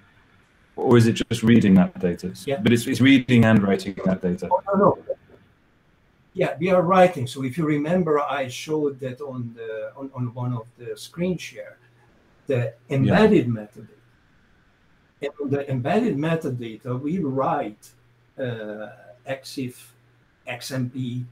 or 0.77 0.97
is 0.97 1.07
it 1.07 1.21
just 1.29 1.43
reading 1.43 1.73
that 1.73 1.99
data? 1.99 2.33
Yeah. 2.45 2.61
But 2.63 2.71
it's, 2.71 2.87
it's 2.87 3.01
reading 3.01 3.43
and 3.43 3.61
writing 3.61 3.95
that 4.05 4.21
data. 4.21 4.47
Oh, 4.49 4.61
no, 4.67 4.77
no. 4.77 4.97
Yeah, 6.33 6.55
we 6.57 6.69
are 6.69 6.81
writing. 6.81 7.27
So 7.27 7.43
if 7.43 7.57
you 7.57 7.65
remember, 7.65 8.21
I 8.21 8.47
showed 8.47 9.01
that 9.01 9.19
on 9.19 9.53
the 9.53 9.91
on, 9.97 10.09
on 10.15 10.33
one 10.33 10.53
of 10.53 10.65
the 10.77 10.95
screen 10.95 11.37
share 11.37 11.77
the 12.47 12.73
embedded 12.89 13.47
yeah. 13.47 13.53
metadata. 13.53 13.87
And 15.21 15.51
the 15.51 15.69
embedded 15.69 16.17
metadata, 16.17 16.99
we 16.99 17.19
write 17.19 17.89
uh, 18.39 18.87
EXIF, 19.27 19.91
XMP, 20.47 21.25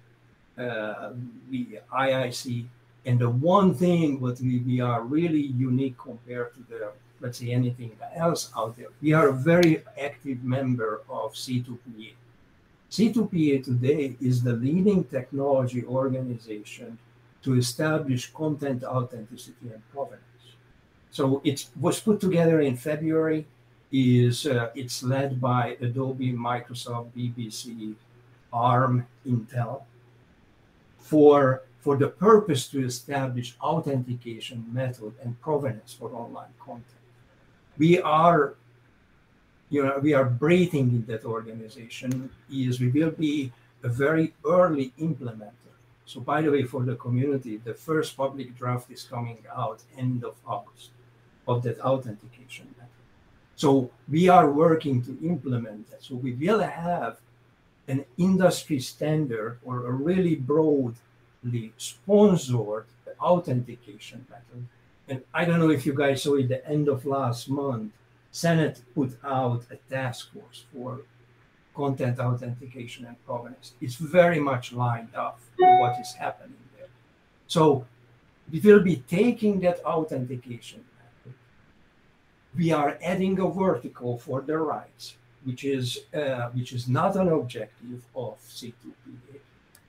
uh, 0.58 1.12
we, 1.50 1.80
IIC, 1.93 2.65
and 3.06 3.19
the 3.19 3.30
one 3.30 3.74
thing 3.74 4.19
what 4.19 4.39
we, 4.39 4.60
we 4.60 4.80
are 4.82 5.02
really 5.02 5.41
unique 5.41 5.98
compared 5.98 6.54
to 6.54 6.63
the 6.69 6.91
let's 7.22 7.39
say 7.39 7.52
anything 7.52 7.91
else 8.15 8.52
out 8.56 8.78
there, 8.78 8.88
we 9.02 9.13
are 9.13 9.30
a 9.30 9.34
very 9.34 9.84
active 10.02 10.43
member 10.43 11.02
of 11.10 11.34
C2PA. 11.34 12.13
C2PA 12.89 13.63
today 13.63 14.15
is 14.22 14.41
the 14.41 14.54
leading 14.54 15.04
technology 15.04 15.84
organization 15.86 16.98
to 17.43 17.56
establish 17.56 18.32
content 18.34 18.84
authenticity 18.84 19.69
and 19.72 19.82
provenance. 19.91 20.24
So 21.12 21.41
it 21.43 21.67
was 21.80 22.00
put 22.00 22.19
together 22.19 22.62
in 22.62 22.78
February. 22.78 23.45
Is 23.91 24.45
uh, 24.45 24.69
it's 24.76 25.02
led 25.02 25.41
by 25.41 25.76
Adobe, 25.82 26.32
Microsoft, 26.34 27.10
BBC, 27.17 27.95
ARM, 28.54 29.08
Intel, 29.26 29.82
for 31.00 31.63
for 31.80 31.98
the 31.98 32.10
purpose 32.10 32.67
to 32.67 32.86
establish 32.86 33.56
authentication 33.62 34.63
method 34.72 35.13
and 35.24 35.41
provenance 35.41 35.93
for 35.93 36.12
online 36.12 36.54
content. 36.60 36.86
We 37.80 38.00
are, 38.02 38.54
you 39.69 39.84
know, 39.84 39.98
we 39.98 40.13
are 40.13 40.26
breathing 40.26 40.89
in 40.89 41.06
that 41.06 41.26
organization. 41.26 42.30
Is 42.52 42.80
we 42.80 42.89
will 42.89 43.12
be 43.12 43.52
a 43.82 43.89
very 43.89 44.34
early 44.45 44.93
implementer. 45.00 45.74
So 46.06 46.19
by 46.19 46.43
the 46.43 46.52
way, 46.52 46.63
for 46.63 46.84
the 46.84 46.95
community, 46.95 47.58
the 47.58 47.74
first 47.74 48.15
public 48.15 48.56
draft 48.56 48.91
is 48.91 49.02
coming 49.02 49.39
out 49.56 49.82
end 49.98 50.24
of 50.24 50.36
August 50.45 50.91
of 51.50 51.64
that 51.64 51.80
authentication 51.82 52.68
method. 52.78 53.04
So 53.56 53.90
we 54.08 54.30
are 54.30 54.50
working 54.52 55.02
to 55.08 55.18
implement 55.34 55.90
that. 55.90 56.04
So 56.04 56.16
we 56.16 56.34
will 56.34 56.60
have 56.60 57.18
an 57.88 58.06
industry 58.18 58.80
standard 58.80 59.58
or 59.66 59.88
a 59.88 59.92
really 59.92 60.36
broadly 60.36 61.74
sponsored 61.78 62.86
authentication 63.20 64.26
method. 64.30 64.62
And 65.10 65.24
I 65.34 65.44
don't 65.46 65.60
know 65.60 65.72
if 65.72 65.86
you 65.88 65.94
guys 65.94 66.22
saw 66.24 66.36
it, 66.36 66.50
the 66.50 66.66
end 66.70 66.88
of 66.88 67.06
last 67.06 67.50
month, 67.50 67.92
Senate 68.32 68.84
put 68.94 69.18
out 69.24 69.64
a 69.72 69.78
task 69.96 70.32
force 70.32 70.66
for 70.72 71.02
content 71.76 72.20
authentication 72.20 73.06
and 73.08 73.16
provenance. 73.26 73.74
It's 73.82 73.96
very 73.96 74.40
much 74.40 74.72
lined 74.72 75.16
up 75.16 75.40
with 75.58 75.80
what 75.82 76.00
is 76.00 76.14
happening 76.14 76.64
there. 76.78 76.92
So 77.48 77.86
we 78.52 78.60
will 78.60 78.82
be 78.82 78.98
taking 79.08 79.60
that 79.62 79.80
authentication. 79.84 80.82
We 82.56 82.72
are 82.72 82.98
adding 83.04 83.40
a 83.40 83.48
vertical 83.48 84.18
for 84.18 84.42
the 84.42 84.58
rights, 84.58 85.16
which 85.44 85.64
is 85.64 86.00
uh, 86.14 86.50
which 86.50 86.74
is 86.74 86.88
not 86.88 87.16
an 87.16 87.30
objective 87.30 88.02
of 88.16 88.38
C2PA. 88.42 89.40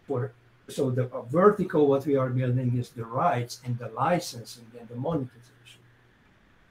For 0.07 0.33
so 0.69 0.91
the 0.91 1.11
vertical, 1.29 1.89
what 1.89 2.07
we 2.07 2.17
are 2.17 2.29
building 2.29 2.79
is 2.79 2.91
the 2.91 3.05
rights 3.05 3.61
and 3.65 3.79
the 3.79 3.89
licensing 3.89 4.67
and 4.79 4.89
the 4.89 4.95
monetization, 4.95 5.83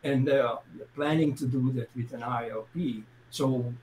and 0.04 0.30
uh, 0.30 0.58
we're 0.78 0.86
planning 0.96 1.36
to 1.36 1.46
do 1.46 1.72
that 1.74 1.90
with 1.96 2.14
an 2.14 2.22
ILP. 2.22 3.04
So 3.30 3.74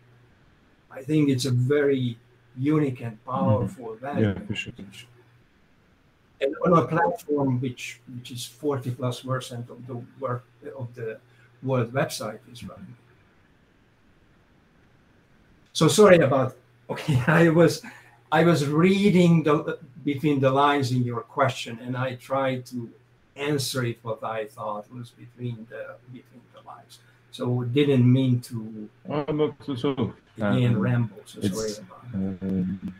I 0.90 1.02
think 1.02 1.28
it's 1.28 1.44
a 1.44 1.50
very 1.50 2.18
unique 2.56 3.00
and 3.02 3.22
powerful 3.24 3.90
mm-hmm. 3.90 4.06
value. 4.06 4.34
Yeah, 4.48 4.54
sure. 4.54 4.72
And 6.40 6.54
on 6.64 6.78
a 6.78 6.86
platform 6.86 7.60
which 7.60 8.00
which 8.14 8.30
is 8.30 8.44
40 8.44 8.90
plus 8.92 9.20
percent 9.20 9.70
of 9.70 9.86
the 9.86 10.02
work 10.20 10.44
of 10.76 10.94
the 10.94 11.18
world 11.62 11.92
website 11.92 12.40
is 12.52 12.64
running. 12.64 12.96
So 15.72 15.88
sorry 15.88 16.18
about 16.18 16.56
okay, 16.90 17.22
I 17.26 17.48
was 17.48 17.82
I 18.32 18.44
was 18.44 18.66
reading 18.66 19.42
the 19.42 19.78
between 20.04 20.40
the 20.40 20.50
lines 20.50 20.92
in 20.92 21.02
your 21.02 21.22
question 21.22 21.78
and 21.82 21.96
I 21.96 22.14
tried 22.14 22.66
to 22.66 22.90
answer 23.34 23.84
it 23.84 23.98
what 24.02 24.22
I 24.24 24.46
thought 24.46 24.90
was 24.92 25.10
between 25.10 25.66
the 25.68 25.96
between 26.12 26.42
the 26.54 26.66
lines. 26.66 26.98
So 27.30 27.62
didn't 27.64 28.10
mean 28.10 28.40
to 28.42 28.88
oh, 29.08 29.24
not 29.32 29.54
so, 29.76 30.14
again 30.38 30.74
um, 30.74 30.80
ramble. 30.80 31.22
So 31.26 31.40
sorry 31.42 31.72
about 31.72 32.14
um, 32.14 32.94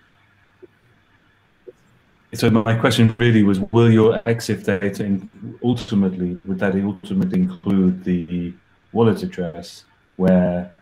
so 2.36 2.50
my 2.50 2.76
question 2.76 3.14
really 3.18 3.42
was: 3.42 3.60
Will 3.72 3.90
your 3.90 4.18
EXIF 4.20 4.64
data 4.64 5.20
ultimately 5.62 6.38
would 6.44 6.58
that 6.58 6.74
ultimately 6.74 7.40
include 7.40 8.04
the 8.04 8.54
wallet 8.92 9.22
address 9.22 9.84
where 10.16 10.72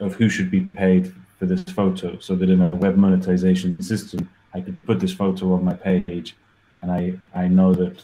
of 0.00 0.14
who 0.14 0.28
should 0.28 0.50
be 0.50 0.62
paid 0.62 1.14
for 1.38 1.46
this 1.46 1.62
photo, 1.64 2.18
so 2.18 2.34
that 2.34 2.50
in 2.50 2.60
a 2.60 2.68
web 2.68 2.96
monetization 2.96 3.80
system, 3.82 4.28
I 4.52 4.60
could 4.60 4.82
put 4.84 5.00
this 5.00 5.12
photo 5.12 5.52
on 5.54 5.64
my 5.64 5.74
page, 5.74 6.36
and 6.82 6.90
I 6.90 7.20
I 7.34 7.48
know 7.48 7.74
that 7.74 8.02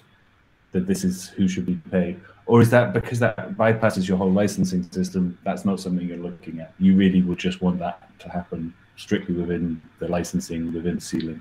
that 0.72 0.86
this 0.86 1.04
is 1.04 1.28
who 1.28 1.48
should 1.48 1.66
be 1.66 1.76
paid, 1.90 2.20
or 2.46 2.60
is 2.60 2.70
that 2.70 2.92
because 2.92 3.18
that 3.20 3.56
bypasses 3.56 4.08
your 4.08 4.16
whole 4.16 4.32
licensing 4.32 4.82
system? 4.90 5.38
That's 5.44 5.64
not 5.64 5.80
something 5.80 6.06
you're 6.06 6.18
looking 6.18 6.60
at. 6.60 6.72
You 6.78 6.96
really 6.96 7.22
would 7.22 7.38
just 7.38 7.60
want 7.60 7.78
that 7.80 8.18
to 8.20 8.28
happen 8.28 8.74
strictly 8.96 9.34
within 9.34 9.80
the 9.98 10.08
licensing 10.08 10.72
within 10.72 11.00
C-Link. 11.00 11.40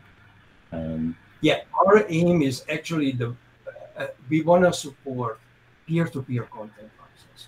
Um, 0.72 1.16
yeah, 1.42 1.62
our 1.74 2.06
aim 2.10 2.42
is 2.42 2.64
actually 2.70 3.12
the 3.12 3.36
uh, 3.98 4.08
we 4.30 4.42
want 4.42 4.64
to 4.64 4.74
support 4.74 5.40
peer-to-peer 5.88 6.44
content 6.44 6.92
access. 7.02 7.48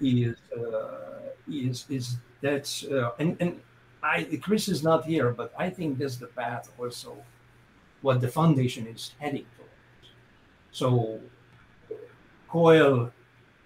Is 0.00 0.36
uh, 0.56 1.30
is 1.48 1.86
is 1.88 2.16
that's 2.40 2.84
uh, 2.84 3.10
and 3.18 3.36
and 3.40 3.60
I 4.02 4.24
Chris 4.42 4.68
is 4.68 4.82
not 4.82 5.04
here, 5.04 5.30
but 5.30 5.52
I 5.58 5.70
think 5.70 5.98
that's 5.98 6.16
the 6.16 6.26
path 6.28 6.70
also 6.78 7.16
what 8.02 8.20
the 8.20 8.28
foundation 8.28 8.86
is 8.86 9.12
heading 9.18 9.46
towards. 9.56 10.14
So 10.72 11.20
COIL 12.48 13.12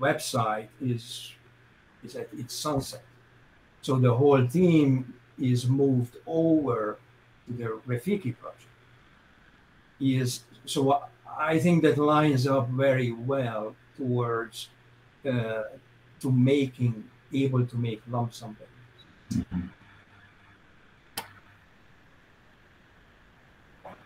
website 0.00 0.68
is 0.80 1.32
is 2.02 2.16
at 2.16 2.28
its 2.32 2.54
sunset. 2.54 3.04
So 3.80 3.96
the 3.98 4.12
whole 4.12 4.46
team 4.46 5.14
is 5.38 5.68
moved 5.68 6.16
over 6.26 6.98
the 7.48 7.80
Rafiki 7.86 8.36
project. 8.36 8.64
Is 10.00 10.44
so 10.64 11.04
I 11.38 11.58
think 11.58 11.82
that 11.82 11.98
lines 11.98 12.46
up 12.46 12.68
very 12.68 13.12
well 13.12 13.74
towards 13.96 14.68
uh, 15.24 15.62
to 16.20 16.32
making 16.32 17.04
able 17.32 17.66
to 17.66 17.76
make 17.76 18.02
lump 18.08 18.34
sum 18.34 18.56
payments. 18.56 19.48
Mm-hmm. 19.52 19.66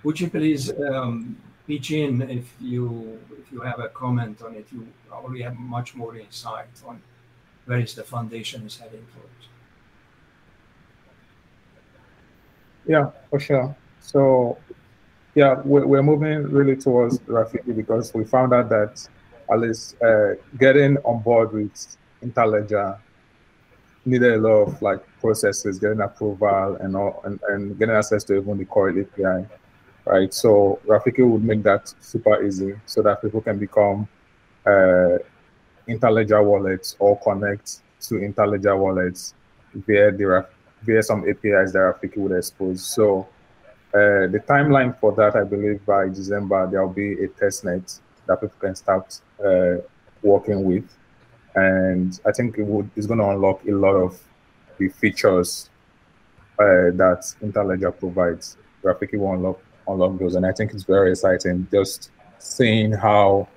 Would 0.05 0.21
you 0.21 0.31
please 0.31 0.73
um, 0.81 1.37
pitch 1.67 1.91
in 1.91 2.23
if 2.23 2.55
you 2.61 3.19
if 3.33 3.53
you 3.53 3.61
have 3.61 3.81
a 3.81 3.89
comment 3.89 4.43
on 4.43 4.55
it? 4.55 4.67
You 4.73 4.87
probably 5.09 5.43
have 5.43 5.57
much 5.57 5.95
more 5.95 6.17
insight 6.17 6.69
on 6.87 7.03
where 7.67 7.81
is 7.81 7.95
the 7.95 8.05
foundation 8.05 8.65
is 8.67 8.79
heading 8.79 9.07
towards. 9.13 9.49
Yeah, 12.89 13.11
for 13.31 13.39
sure. 13.39 13.77
So, 14.01 14.59
yeah, 15.35 15.61
we're, 15.65 15.87
we're 15.87 16.03
moving 16.03 16.43
really 16.51 16.75
towards 16.75 17.19
Rafiki 17.21 17.77
because 17.77 18.13
we 18.15 18.25
found 18.25 18.53
out 18.55 18.71
that 18.71 19.07
at 19.53 19.61
least 19.61 20.01
uh, 20.03 20.35
getting 20.59 20.97
on 20.99 21.23
board 21.23 21.53
with 21.53 21.97
Interledger 22.25 22.99
needed 24.07 24.33
a 24.33 24.39
lot 24.39 24.63
of 24.63 24.83
like 24.83 25.05
processes, 25.21 25.79
getting 25.79 26.01
approval 26.01 26.77
and 26.81 26.97
all, 26.97 27.21
and, 27.25 27.39
and 27.49 27.79
getting 27.79 27.95
access 27.95 28.25
to 28.25 28.37
even 28.37 28.57
the 28.57 28.65
core 28.65 28.89
API, 28.89 29.47
right? 30.07 30.33
So 30.33 30.81
Rafiki 30.87 31.29
would 31.31 31.45
make 31.45 31.63
that 31.65 31.93
super 32.01 32.43
easy 32.43 32.75
so 32.87 33.03
that 33.03 33.21
people 33.21 33.43
can 33.43 33.59
become 33.59 34.09
uh, 34.67 35.19
Interledger 35.87 36.43
wallets 36.43 36.97
or 36.99 37.19
connect 37.21 37.81
to 38.01 38.15
Interledger 38.15 38.79
wallets 38.79 39.35
via 39.75 40.11
the 40.11 40.25
via 40.83 41.03
some 41.03 41.29
APIs 41.29 41.73
that 41.73 41.79
Rafiki 41.79 42.17
would 42.19 42.33
expose. 42.33 42.85
So 42.85 43.29
uh, 43.95 44.29
the 44.29 44.43
timeline 44.47 44.99
for 44.99 45.13
that, 45.13 45.37
I 45.37 45.45
believe 45.45 45.85
by 45.87 46.09
December, 46.09 46.69
there'll 46.71 46.89
be 46.89 47.25
a 47.25 47.29
test 47.29 47.65
net 47.65 47.99
that 48.27 48.41
people 48.41 48.59
can 48.61 48.75
start 48.75 49.21
uh, 49.45 49.77
working 50.23 50.65
with. 50.65 50.85
And 51.55 52.21
I 52.27 52.33
think 52.33 52.59
it 52.59 52.65
would, 52.65 52.91
it's 52.97 53.07
going 53.07 53.19
to 53.19 53.31
unlock 53.31 53.65
a 53.67 53.73
lot 53.73 53.95
of 53.95 54.21
the 54.79 54.89
features 54.89 55.71
uh, 56.59 56.93
that 56.95 57.33
Interledger 57.43 57.97
provides. 57.99 58.57
Rafiki 58.83 59.19
will 59.19 59.33
unlock, 59.33 59.61
unlock 59.89 60.19
those. 60.19 60.35
And 60.35 60.47
I 60.47 60.53
think 60.53 60.73
it's 60.73 60.85
very 60.85 61.11
exciting 61.11 61.67
just 61.73 62.11
seeing 62.39 62.93
how 62.93 63.49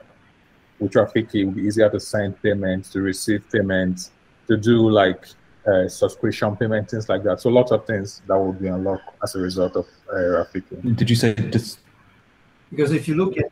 with 0.79 0.93
Rafiki 0.93 1.41
it 1.41 1.45
will 1.45 1.51
be 1.51 1.63
easier 1.63 1.89
to 1.89 1.99
send 1.99 2.41
payments, 2.41 2.89
to 2.91 3.01
receive 3.01 3.43
payments, 3.51 4.11
to 4.47 4.57
do 4.57 4.89
like 4.89 5.27
uh, 5.67 5.87
subscription 5.87 6.55
payment, 6.55 6.89
things 6.89 7.07
like 7.09 7.23
that. 7.23 7.39
So 7.39 7.49
lots 7.49 7.71
of 7.71 7.85
things 7.85 8.21
that 8.27 8.37
will 8.37 8.53
be 8.53 8.67
unlocked 8.67 9.15
as 9.23 9.35
a 9.35 9.39
result 9.39 9.75
of 9.75 9.87
uh, 10.09 10.15
Rafiki. 10.15 10.95
Did 10.95 11.09
you 11.09 11.15
say 11.15 11.33
this? 11.33 11.77
Because 12.69 12.91
if 12.91 13.07
you 13.07 13.15
look 13.15 13.37
at 13.37 13.51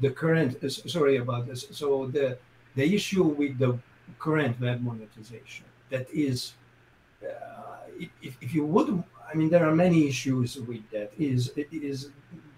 the 0.00 0.10
current, 0.10 0.62
uh, 0.62 0.68
sorry 0.68 1.16
about 1.16 1.46
this. 1.46 1.66
So 1.70 2.06
the 2.06 2.38
the 2.74 2.94
issue 2.94 3.24
with 3.24 3.58
the 3.58 3.78
current 4.18 4.60
web 4.60 4.80
monetization 4.82 5.66
that 5.90 6.06
is, 6.10 6.54
uh, 7.22 7.76
if, 8.20 8.36
if 8.40 8.54
you 8.54 8.64
would, 8.64 9.02
I 9.30 9.34
mean, 9.34 9.50
there 9.50 9.66
are 9.68 9.74
many 9.74 10.08
issues 10.08 10.56
with 10.56 10.88
that. 10.90 11.12
Is 11.18 11.52
it 11.56 11.68
is 11.72 12.10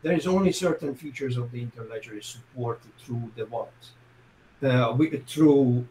there 0.03 0.13
is 0.13 0.27
only 0.27 0.53
certain 0.53 0.95
features 0.95 1.37
of 1.37 1.51
the 1.51 1.61
interledger 1.61 2.17
is 2.19 2.27
supported 2.27 2.93
through 2.99 3.31
the 3.37 3.47
wallet, 3.47 3.73
uh, 4.63 4.97
through 5.27 5.87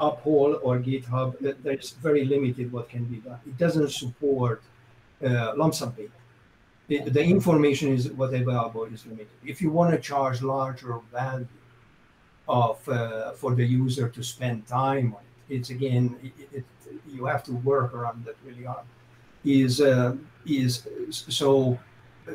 Uphold 0.00 0.60
or 0.62 0.78
GateHub, 0.78 1.56
there's 1.62 1.90
very 1.90 2.24
limited 2.24 2.72
what 2.72 2.88
can 2.88 3.04
be 3.04 3.16
done. 3.16 3.40
It 3.46 3.58
doesn't 3.58 3.90
support 3.90 4.62
uh, 5.24 5.54
lump 5.56 5.74
sum 5.74 5.92
payment. 5.92 6.12
The, 6.86 7.00
the, 7.10 7.22
information 7.22 7.92
is 7.92 8.08
what 8.12 8.32
available 8.32 8.84
is 8.84 9.04
limited. 9.04 9.28
If 9.44 9.60
you 9.60 9.70
want 9.70 9.92
to 9.94 10.00
charge 10.00 10.40
larger 10.40 10.98
value 11.12 11.46
of 12.48 12.88
uh, 12.88 13.32
for 13.32 13.54
the 13.54 13.64
user 13.64 14.08
to 14.08 14.22
spend 14.22 14.66
time 14.66 15.14
on 15.14 15.20
it, 15.20 15.54
it's 15.56 15.70
again 15.70 16.16
it, 16.22 16.32
it, 16.52 16.64
you 17.06 17.26
have 17.26 17.42
to 17.44 17.52
work 17.52 17.92
around 17.92 18.24
that 18.24 18.36
really 18.46 18.64
hard. 18.64 18.86
Is 19.44 19.80
uh, 19.80 20.16
is 20.46 20.86
so 21.08 21.78
uh, 22.26 22.32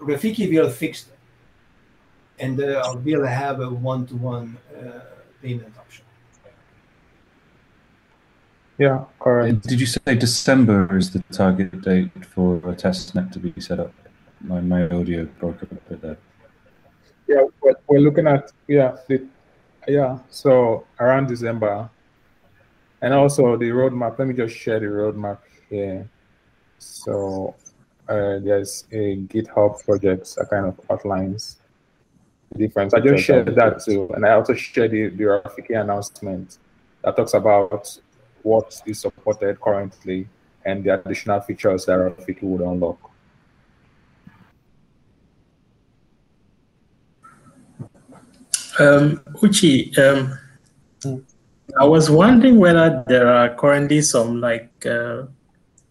Rafiki 0.00 0.50
will 0.50 0.70
fix 0.70 1.04
that, 1.04 1.18
and 2.38 2.60
uh, 2.60 2.96
will 3.04 3.26
have 3.26 3.60
a 3.60 3.68
one-to-one 3.68 4.56
uh, 4.76 5.00
payment 5.42 5.74
option. 5.78 6.04
Yeah, 8.78 9.04
correct. 9.18 9.66
Did 9.66 9.80
you 9.80 9.86
say 9.86 10.14
December 10.14 10.96
is 10.96 11.10
the 11.10 11.22
target 11.32 11.82
date 11.82 12.10
for 12.24 12.60
a 12.64 12.74
test 12.76 13.14
net 13.14 13.32
to 13.32 13.40
be 13.40 13.52
set 13.60 13.80
up? 13.80 13.92
My, 14.40 14.60
my 14.60 14.88
audio 14.88 15.24
broke 15.40 15.62
up 15.64 15.72
a 15.72 15.74
bit 15.74 16.00
there. 16.00 16.18
Yeah, 17.26 17.42
we're, 17.60 17.74
we're 17.88 17.98
looking 17.98 18.28
at, 18.28 18.52
yeah, 18.68 18.96
the, 19.08 19.26
yeah, 19.88 20.18
so 20.30 20.86
around 21.00 21.26
December. 21.26 21.90
And 23.02 23.12
also 23.12 23.56
the 23.56 23.70
roadmap, 23.70 24.18
let 24.18 24.28
me 24.28 24.34
just 24.34 24.56
share 24.56 24.78
the 24.78 24.86
roadmap 24.86 25.38
here. 25.68 26.08
So 26.78 27.56
uh, 28.08 28.38
there's 28.38 28.84
a 28.92 29.16
GitHub 29.16 29.84
project 29.84 30.36
that 30.36 30.50
kind 30.50 30.66
of 30.66 30.80
outlines 30.88 31.58
the 32.52 32.58
difference. 32.58 32.94
I 32.94 33.00
just 33.00 33.24
shared 33.24 33.54
that 33.56 33.84
too, 33.84 34.08
and 34.14 34.24
I 34.24 34.32
also 34.32 34.54
shared 34.54 34.92
the, 34.92 35.08
the 35.08 35.24
Rafiki 35.24 35.80
announcement 35.80 36.58
that 37.02 37.16
talks 37.16 37.34
about 37.34 37.98
what 38.48 38.80
is 38.86 39.00
supported 39.00 39.60
currently 39.60 40.26
and 40.64 40.82
the 40.84 40.94
additional 40.94 41.40
features 41.40 41.86
that 41.86 41.98
Rafiki 41.98 42.42
would 42.42 42.60
unlock. 42.60 42.98
Um, 48.80 49.20
Uchi, 49.42 49.92
um, 49.96 50.38
I 51.80 51.84
was 51.84 52.10
wondering 52.10 52.58
whether 52.58 53.04
there 53.06 53.28
are 53.28 53.54
currently 53.54 54.00
some 54.02 54.40
like 54.40 54.86
uh, 54.86 55.24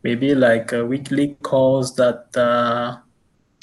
maybe 0.03 0.33
like 0.33 0.73
uh, 0.73 0.85
weekly 0.85 1.35
calls 1.43 1.95
that 1.97 2.35
uh, 2.37 2.97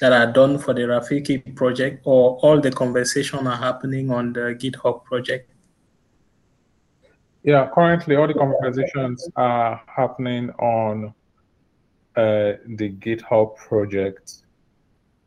that 0.01 0.13
are 0.13 0.31
done 0.31 0.59
for 0.59 0.75
the 0.75 0.83
Rafiki 0.83 1.55
project, 1.57 2.03
or 2.05 2.39
all 2.43 2.61
the 2.61 2.71
conversation 2.71 3.47
are 3.47 3.57
happening 3.57 4.11
on 4.11 4.33
the 4.33 4.55
GitHub 4.63 5.05
project. 5.05 5.51
Yeah, 7.45 7.69
currently 7.75 8.17
all 8.17 8.27
the 8.27 8.33
conversations 8.33 9.29
are 9.37 9.83
happening 9.87 10.49
on 10.53 11.13
uh, 12.17 12.55
the 12.65 12.91
GitHub 12.99 13.57
project, 13.57 14.45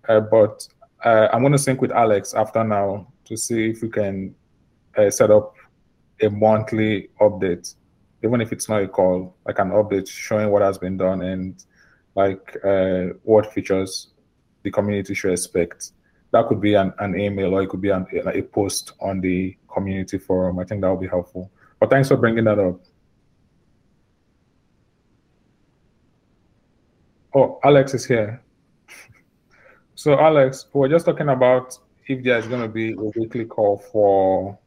uh, 0.09 0.21
but 0.21 0.67
uh, 1.05 1.27
I'm 1.31 1.41
going 1.41 1.51
to 1.51 1.59
sync 1.59 1.79
with 1.79 1.91
Alex 1.91 2.33
after 2.33 2.63
now 2.63 3.13
to 3.25 3.37
see 3.37 3.69
if 3.69 3.83
we 3.83 3.89
can 3.89 4.33
uh, 4.97 5.11
set 5.11 5.29
up 5.29 5.53
a 6.19 6.29
monthly 6.31 7.09
update, 7.21 7.75
even 8.23 8.41
if 8.41 8.51
it's 8.51 8.67
not 8.67 8.81
a 8.81 8.87
call, 8.87 9.35
like 9.45 9.59
an 9.59 9.69
update 9.69 10.09
showing 10.09 10.49
what 10.49 10.63
has 10.63 10.79
been 10.79 10.97
done 10.97 11.21
and 11.21 11.65
like 12.15 12.57
uh, 12.65 13.13
what 13.25 13.53
features 13.53 14.07
the 14.63 14.71
community 14.71 15.13
should 15.13 15.33
expect. 15.33 15.91
That 16.31 16.47
could 16.47 16.61
be 16.61 16.73
an, 16.73 16.93
an 16.97 17.15
email 17.19 17.53
or 17.53 17.61
it 17.61 17.69
could 17.69 17.81
be 17.81 17.91
an, 17.91 18.07
a 18.33 18.41
post 18.41 18.93
on 18.99 19.21
the 19.21 19.55
community 19.71 20.17
forum. 20.17 20.57
I 20.57 20.63
think 20.63 20.81
that 20.81 20.89
would 20.89 20.99
be 20.99 21.07
helpful. 21.07 21.51
But 21.79 21.89
thanks 21.89 22.07
for 22.07 22.17
bringing 22.17 22.45
that 22.45 22.59
up. 22.59 22.79
Oh, 27.33 27.59
Alex 27.63 27.93
is 27.93 28.05
here. 28.05 28.41
So, 29.95 30.13
Alex, 30.19 30.67
we're 30.73 30.89
just 30.89 31.07
talking 31.07 31.29
about 31.29 31.75
if 32.05 32.23
there's 32.23 32.47
going 32.47 32.61
to 32.61 32.67
be 32.67 32.91
a 32.93 33.19
weekly 33.19 33.45
call 33.45 33.79
for 33.91 34.57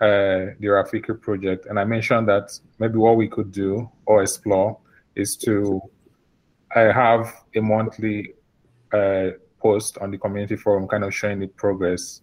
uh, 0.00 0.54
the 0.60 0.68
Rafiki 0.68 1.20
project, 1.20 1.66
and 1.66 1.80
I 1.80 1.84
mentioned 1.84 2.28
that 2.28 2.56
maybe 2.78 2.96
what 2.96 3.16
we 3.16 3.26
could 3.26 3.50
do 3.50 3.90
or 4.06 4.22
explore 4.22 4.78
is 5.16 5.36
to 5.38 5.82
uh, 6.76 6.92
have 6.92 7.34
a 7.56 7.60
monthly 7.60 8.34
uh, 8.92 9.30
post 9.58 9.98
on 9.98 10.12
the 10.12 10.18
community 10.18 10.56
forum, 10.56 10.86
kind 10.86 11.02
of 11.02 11.12
showing 11.12 11.40
the 11.40 11.48
progress 11.48 12.20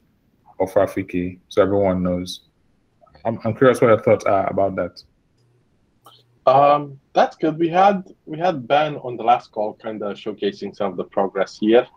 of 0.59 0.73
Rafiki, 0.73 1.39
so 1.49 1.61
everyone 1.61 2.03
knows. 2.03 2.41
I'm, 3.25 3.39
I'm 3.43 3.55
curious 3.55 3.81
what 3.81 3.87
your 3.87 4.01
thoughts 4.01 4.25
are 4.25 4.49
about 4.49 4.75
that. 4.75 5.03
Um, 6.45 6.99
that's 7.13 7.37
good. 7.37 7.57
We 7.57 7.69
had 7.69 8.13
we 8.25 8.37
had 8.37 8.67
Ben 8.67 8.97
on 8.97 9.15
the 9.15 9.23
last 9.23 9.51
call, 9.51 9.75
kind 9.75 10.01
of 10.03 10.17
showcasing 10.17 10.75
some 10.75 10.91
of 10.91 10.97
the 10.97 11.05
progress 11.05 11.57
here 11.59 11.87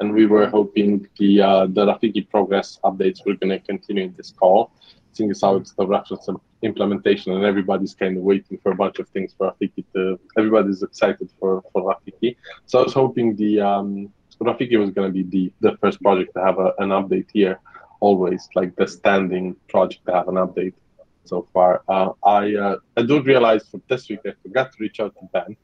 and 0.00 0.12
we 0.12 0.26
were 0.26 0.46
hoping 0.46 1.06
the 1.18 1.40
uh, 1.40 1.66
the 1.66 1.86
Rafiki 1.86 2.28
progress 2.28 2.80
updates 2.84 3.24
were 3.24 3.34
going 3.34 3.50
to 3.50 3.60
continue 3.60 4.04
in 4.04 4.14
this 4.16 4.32
call, 4.32 4.72
seeing 5.12 5.30
as 5.30 5.42
how 5.42 5.56
it's 5.56 5.72
the 5.72 5.86
reference 5.86 6.28
implementation, 6.62 7.32
and 7.32 7.44
everybody's 7.44 7.94
kind 7.94 8.16
of 8.16 8.22
waiting 8.22 8.58
for 8.62 8.72
a 8.72 8.74
bunch 8.74 8.98
of 8.98 9.08
things 9.10 9.34
for 9.36 9.52
Rafiki 9.52 9.84
to. 9.94 10.18
Everybody's 10.36 10.82
excited 10.82 11.30
for 11.38 11.62
for 11.72 11.82
Rafiki, 11.82 12.36
so 12.66 12.80
I 12.80 12.82
was 12.84 12.94
hoping 12.94 13.36
the 13.36 13.60
um, 13.60 14.12
Rafiki 14.42 14.78
was 14.78 14.90
going 14.90 15.12
to 15.12 15.12
be 15.12 15.22
the 15.22 15.70
the 15.70 15.76
first 15.78 16.02
project 16.02 16.32
to 16.34 16.40
have 16.42 16.58
a, 16.58 16.72
an 16.78 16.88
update 16.88 17.28
here, 17.32 17.60
always 18.00 18.48
like 18.54 18.74
the 18.76 18.86
standing 18.86 19.56
project 19.68 20.06
to 20.06 20.12
have 20.12 20.28
an 20.28 20.34
update. 20.36 20.74
So 21.24 21.46
far, 21.52 21.82
uh, 21.88 22.12
I 22.24 22.54
uh, 22.54 22.76
I 22.96 23.02
do 23.02 23.22
realize 23.22 23.68
for 23.68 23.80
this 23.88 24.08
week 24.08 24.20
I 24.26 24.32
forgot 24.42 24.72
to 24.72 24.76
reach 24.80 25.00
out 25.00 25.14
to 25.16 25.28
Ben 25.32 25.56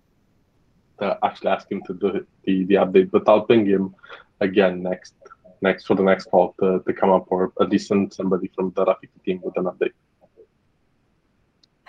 to 1.00 1.18
actually 1.24 1.50
ask 1.50 1.70
him 1.70 1.82
to 1.86 1.94
do 1.94 2.26
the, 2.44 2.64
the 2.64 2.74
update, 2.74 3.10
but 3.10 3.28
I'll 3.28 3.42
ping 3.42 3.66
him 3.66 3.94
again 4.40 4.82
next 4.82 5.14
next 5.62 5.86
for 5.86 5.94
the 5.94 6.02
next 6.02 6.26
call 6.26 6.54
to, 6.60 6.82
to 6.86 6.92
come 6.92 7.10
up 7.10 7.26
or 7.28 7.52
at 7.60 7.70
least 7.70 7.88
send 7.88 8.12
somebody 8.12 8.50
from 8.54 8.72
the 8.76 8.84
Rafiki 8.84 9.22
team 9.24 9.40
with 9.42 9.56
an 9.56 9.64
update. 9.64 9.92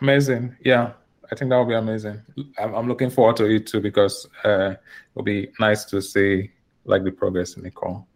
Amazing. 0.02 0.56
Yeah, 0.64 0.94
I 1.32 1.36
think 1.36 1.50
that 1.50 1.58
would 1.58 1.68
be 1.68 1.76
amazing. 1.76 2.22
I'm, 2.58 2.74
I'm 2.74 2.88
looking 2.88 3.10
forward 3.10 3.36
to 3.38 3.46
it 3.46 3.68
too 3.68 3.82
because 3.82 4.28
uh, 4.44 4.76
it'll 5.12 5.24
be 5.24 5.50
nice 5.60 5.86
to 5.86 6.02
see 6.02 6.52
like 6.86 7.04
the 7.04 7.12
progress 7.12 7.58
in 7.58 7.64
the 7.64 7.72
call. 7.72 8.08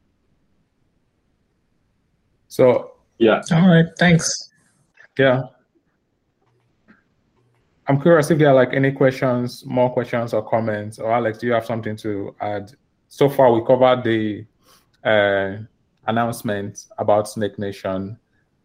So 2.52 2.96
yeah. 3.18 3.42
All 3.54 3.70
right. 3.70 3.86
Thanks. 3.98 4.52
Yeah. 5.18 5.44
I'm 7.88 8.02
curious 8.02 8.30
if 8.30 8.40
there 8.40 8.50
are 8.50 8.54
like 8.54 8.74
any 8.74 8.92
questions, 8.92 9.66
more 9.66 9.90
questions 9.90 10.34
or 10.34 10.44
comments. 10.44 11.00
Or 11.00 11.14
Alex, 11.14 11.38
do 11.38 11.48
you 11.48 11.54
have 11.54 11.66
something 11.66 11.96
to 11.98 12.36
add 12.42 12.74
so 13.08 13.30
far 13.30 13.54
we 13.54 13.66
covered 13.66 14.04
the 14.04 14.46
uh, 15.06 15.64
announcement 16.08 16.88
about 16.98 17.30
Snake 17.30 17.58
Nation. 17.58 18.20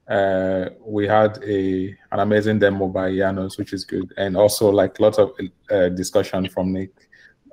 Uh, 0.09 0.70
we 0.80 1.07
had 1.07 1.39
a 1.45 1.97
an 2.11 2.18
amazing 2.18 2.59
demo 2.59 2.89
by 2.89 3.14
Janos, 3.14 3.57
which 3.57 3.72
is 3.72 3.84
good, 3.84 4.12
and 4.16 4.37
also 4.37 4.68
like 4.68 4.99
lots 4.99 5.18
of 5.18 5.30
uh, 5.70 5.91
discussion 5.91 6.49
from 6.49 6.72
Nick 6.72 6.93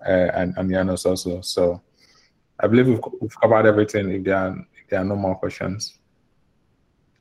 uh, 0.07 0.29
and, 0.33 0.55
and 0.57 0.71
Janos 0.71 1.05
also. 1.05 1.41
So 1.41 1.81
I 2.59 2.65
believe 2.67 2.87
we've, 2.87 3.01
we've 3.21 3.39
covered 3.39 3.67
everything. 3.67 4.09
If 4.11 4.23
there 4.23 4.37
are 4.37 4.57
if 4.81 4.89
there 4.89 4.99
are 5.01 5.05
no 5.05 5.15
more 5.15 5.35
questions, 5.35 5.99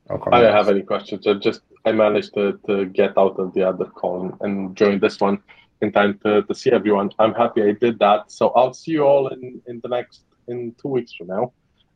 I 0.09 0.41
don't 0.41 0.53
have 0.53 0.69
any 0.69 0.81
questions. 0.81 1.25
I 1.27 1.33
just 1.35 1.61
I 1.85 1.91
managed 1.91 2.33
to, 2.35 2.59
to 2.67 2.85
get 2.85 3.17
out 3.17 3.39
of 3.39 3.53
the 3.53 3.67
other 3.67 3.85
call 3.85 4.37
and 4.41 4.75
join 4.75 4.99
this 4.99 5.19
one 5.19 5.41
in 5.81 5.91
time 5.91 6.19
to, 6.23 6.43
to 6.43 6.55
see 6.55 6.71
everyone. 6.71 7.11
I'm 7.19 7.33
happy 7.33 7.61
I 7.63 7.71
did 7.73 7.99
that. 7.99 8.31
So 8.31 8.49
I'll 8.49 8.73
see 8.73 8.91
you 8.91 9.03
all 9.03 9.27
in, 9.27 9.61
in 9.67 9.79
the 9.81 9.89
next 9.89 10.25
in 10.47 10.75
two 10.81 10.89
weeks 10.89 11.13
from 11.13 11.27
now. 11.27 11.53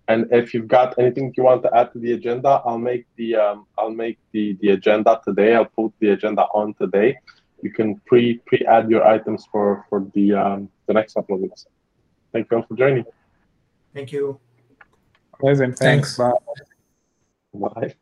And 0.09 0.27
if 0.31 0.53
you've 0.53 0.67
got 0.67 0.97
anything 0.97 1.33
you 1.35 1.43
want 1.43 1.63
to 1.63 1.75
add 1.75 1.91
to 1.93 1.99
the 1.99 2.13
agenda, 2.13 2.61
I'll 2.65 2.77
make 2.77 3.05
the 3.17 3.35
um, 3.35 3.65
I'll 3.77 3.91
make 3.91 4.17
the, 4.31 4.57
the 4.61 4.69
agenda 4.71 5.19
today. 5.25 5.53
I'll 5.55 5.65
put 5.65 5.91
the 5.99 6.09
agenda 6.11 6.43
on 6.53 6.73
today. 6.75 7.17
You 7.61 7.71
can 7.71 7.99
pre 8.05 8.39
pre 8.45 8.65
add 8.65 8.89
your 8.89 9.05
items 9.05 9.45
for 9.51 9.85
for 9.89 10.05
the 10.13 10.33
um, 10.33 10.69
the 10.87 10.93
next 10.93 11.15
couple 11.15 11.35
of 11.35 11.41
weeks. 11.41 11.65
Thank 12.31 12.47
you 12.49 12.57
all 12.57 12.63
for 12.63 12.75
joining. 12.75 13.03
Thank 13.93 14.13
you. 14.13 14.39
Amazing. 15.41 15.73
Thanks. 15.73 16.15
Thanks. 16.15 16.17
Bye. 16.17 16.63
Bye. 17.57 17.95